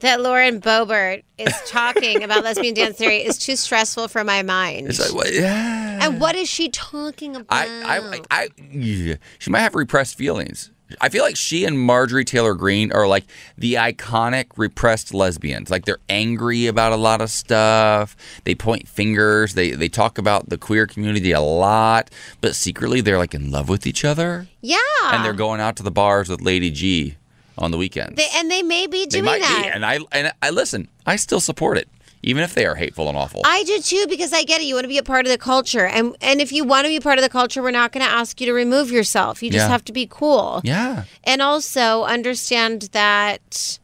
[0.00, 4.88] that Lauren Boebert is talking about lesbian dance theory is too stressful for my mind.
[4.88, 5.98] It's like, what- yeah.
[6.02, 7.46] And what is she talking about?
[7.68, 9.16] I, I, I, yeah.
[9.38, 10.70] she might have repressed feelings.
[11.02, 13.26] I feel like she and Marjorie Taylor Greene are like
[13.58, 15.70] the iconic repressed lesbians.
[15.70, 18.16] Like they're angry about a lot of stuff.
[18.44, 19.52] They point fingers.
[19.52, 22.08] They they talk about the queer community a lot,
[22.40, 24.46] but secretly they're like in love with each other.
[24.62, 24.78] yeah.
[25.12, 27.16] and they're going out to the bars with Lady G
[27.58, 28.16] on the weekends.
[28.16, 29.62] They, and they may be They doing might that.
[29.64, 30.88] be, and I and I listen.
[31.06, 31.88] I still support it,
[32.22, 33.42] even if they are hateful and awful.
[33.44, 34.64] I do too because I get it.
[34.64, 36.88] You want to be a part of the culture, and and if you want to
[36.88, 39.42] be part of the culture, we're not going to ask you to remove yourself.
[39.42, 39.68] You just Yeah.
[39.68, 40.60] have to be cool.
[40.64, 43.78] yeah, and also understand that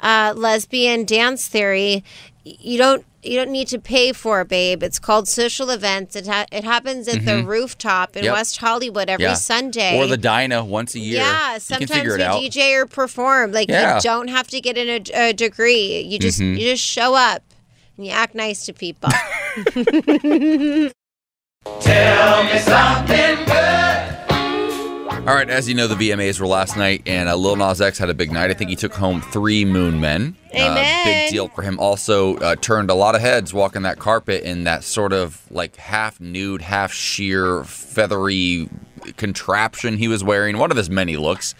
[0.00, 2.02] uh, lesbian dance theory
[2.44, 6.46] you don't you don't need to pay for babe it's called social events it, ha-
[6.50, 7.46] it happens at the Mhm.
[7.46, 8.34] rooftop in Yep.
[8.34, 9.34] west hollywood every Yeah.
[9.34, 11.20] sunday or the Dinah once a year.
[11.20, 12.40] yeah you sometimes can figure we it out.
[12.42, 13.94] dj or perform like Yeah.
[13.96, 16.58] you don't have to get in a, a degree you just Mhm.
[16.58, 17.42] you just show up
[17.96, 19.10] and you act nice to people
[21.80, 24.11] Tell me something good.
[25.24, 27.96] All right, as you know, the VMAs were last night, and uh, Lil Nas X
[27.96, 28.50] had a big night.
[28.50, 30.36] I think he took home three Moon Men.
[30.52, 31.04] Uh, Amen.
[31.04, 31.78] big deal for him.
[31.78, 35.76] Also, uh, turned a lot of heads walking that carpet in that sort of like
[35.76, 38.68] half nude, half sheer, feathery
[39.16, 40.58] contraption he was wearing.
[40.58, 41.54] One of his many looks.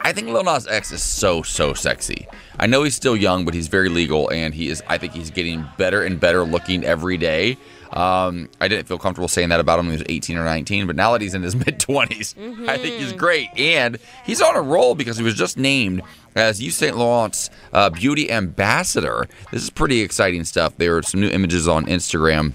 [0.00, 2.26] I think Lil Nas X is so so sexy.
[2.58, 4.82] I know he's still young, but he's very legal, and he is.
[4.88, 7.58] I think he's getting better and better looking every day.
[7.94, 10.88] Um, I didn't feel comfortable saying that about him when he was 18 or 19,
[10.88, 14.56] but now that he's in his mid 20s, I think he's great, and he's on
[14.56, 16.02] a roll because he was just named
[16.34, 19.28] as Yves Saint Laurent's uh, beauty ambassador.
[19.52, 20.76] This is pretty exciting stuff.
[20.76, 22.54] There are some new images on Instagram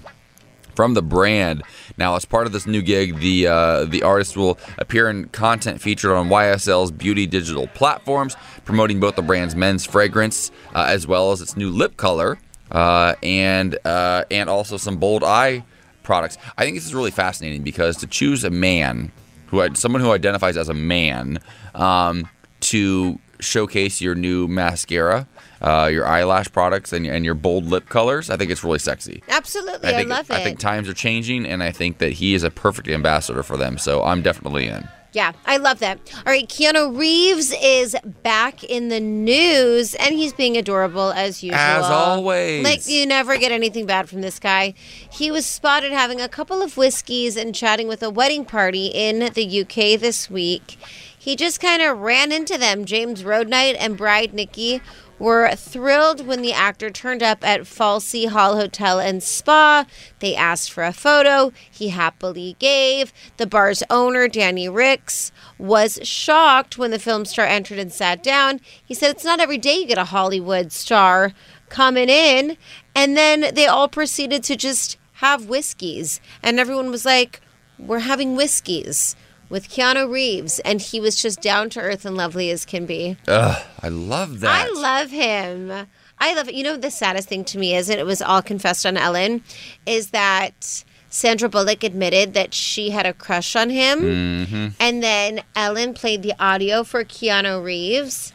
[0.74, 1.62] from the brand.
[1.96, 5.80] Now, as part of this new gig, the uh, the artist will appear in content
[5.80, 8.36] featured on YSL's beauty digital platforms,
[8.66, 12.38] promoting both the brand's men's fragrance uh, as well as its new lip color
[12.70, 15.64] uh, and uh, and also some bold eye
[16.02, 16.38] products.
[16.56, 19.12] I think this is really fascinating because to choose a man
[19.46, 21.40] who someone who identifies as a man
[21.74, 22.28] um,
[22.60, 25.26] to showcase your new mascara.
[25.62, 28.30] Uh, your eyelash products and, and your bold lip colors.
[28.30, 29.22] I think it's really sexy.
[29.28, 32.32] absolutely i, think, love it I think times are changing, and I think that he
[32.32, 33.76] is a perfect ambassador for them.
[33.76, 34.88] So I'm definitely in.
[35.12, 35.98] Yeah, I love that.
[36.18, 41.58] All right, Keanu Reeves is back in the news and he's being adorable as usual.
[41.58, 42.62] As always.
[42.62, 44.74] Like, you never get anything bad from this guy.
[45.12, 49.32] He was spotted having a couple of whiskeys and chatting with a wedding party in
[49.34, 50.78] the UK this week.
[51.18, 52.84] He just kind of ran into them.
[52.84, 54.80] James Roadnight and bride Nikki
[55.20, 59.84] were thrilled when the actor turned up at Fawsley Hall Hotel and Spa.
[60.18, 61.52] They asked for a photo.
[61.70, 63.12] He happily gave.
[63.36, 68.60] The bar's owner, Danny Ricks, was shocked when the film star entered and sat down.
[68.84, 71.32] He said, It's not every day you get a Hollywood star
[71.68, 72.56] coming in.
[72.96, 76.20] And then they all proceeded to just have whiskeys.
[76.42, 77.40] And everyone was like,
[77.78, 79.16] we're having whiskeys
[79.50, 80.60] with Keanu Reeves.
[80.60, 83.18] And he was just down to earth and lovely as can be.
[83.28, 84.66] Ugh, I love that.
[84.66, 85.86] I love him.
[86.18, 86.54] I love it.
[86.54, 89.42] You know, the saddest thing to me is, and it was all confessed on Ellen,
[89.86, 94.00] is that Sandra Bullock admitted that she had a crush on him.
[94.00, 94.66] Mm-hmm.
[94.78, 98.32] And then Ellen played the audio for Keanu Reeves.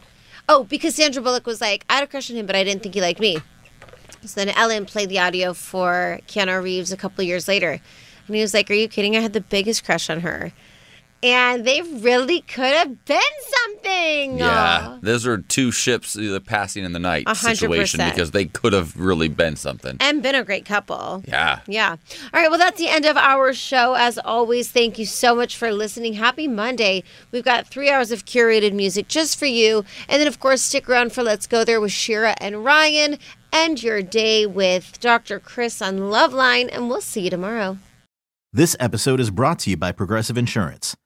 [0.48, 2.82] Oh, because Sandra Bullock was like, I had a crush on him, but I didn't
[2.82, 3.38] think he liked me.
[4.24, 7.80] So then Ellen played the audio for Keanu Reeves a couple years later.
[8.26, 9.16] And he was like, Are you kidding?
[9.16, 10.52] I had the biggest crush on her.
[11.26, 13.18] And they really could have been
[13.64, 14.38] something.
[14.38, 18.44] Yeah, those are two ships uh, passing in the night A hundred situation because they
[18.44, 19.96] could have really been something.
[19.98, 21.24] And been a great couple.
[21.26, 21.60] Yeah.
[21.66, 21.96] Yeah.
[22.32, 22.48] All right.
[22.48, 23.94] Well, that's the end of our show.
[23.94, 26.12] As always, thank you so much for listening.
[26.12, 27.02] Happy Monday.
[27.32, 29.84] We've got three hours of curated music just for you.
[30.08, 33.18] And then, of course, stick around for Let's Go There with Shira and Ryan.
[33.52, 35.40] End your day with Dr.
[35.40, 36.68] Chris on Loveline.
[36.70, 37.78] And we'll see you tomorrow.
[38.52, 40.96] This episode is brought to you by Progressive Insurance.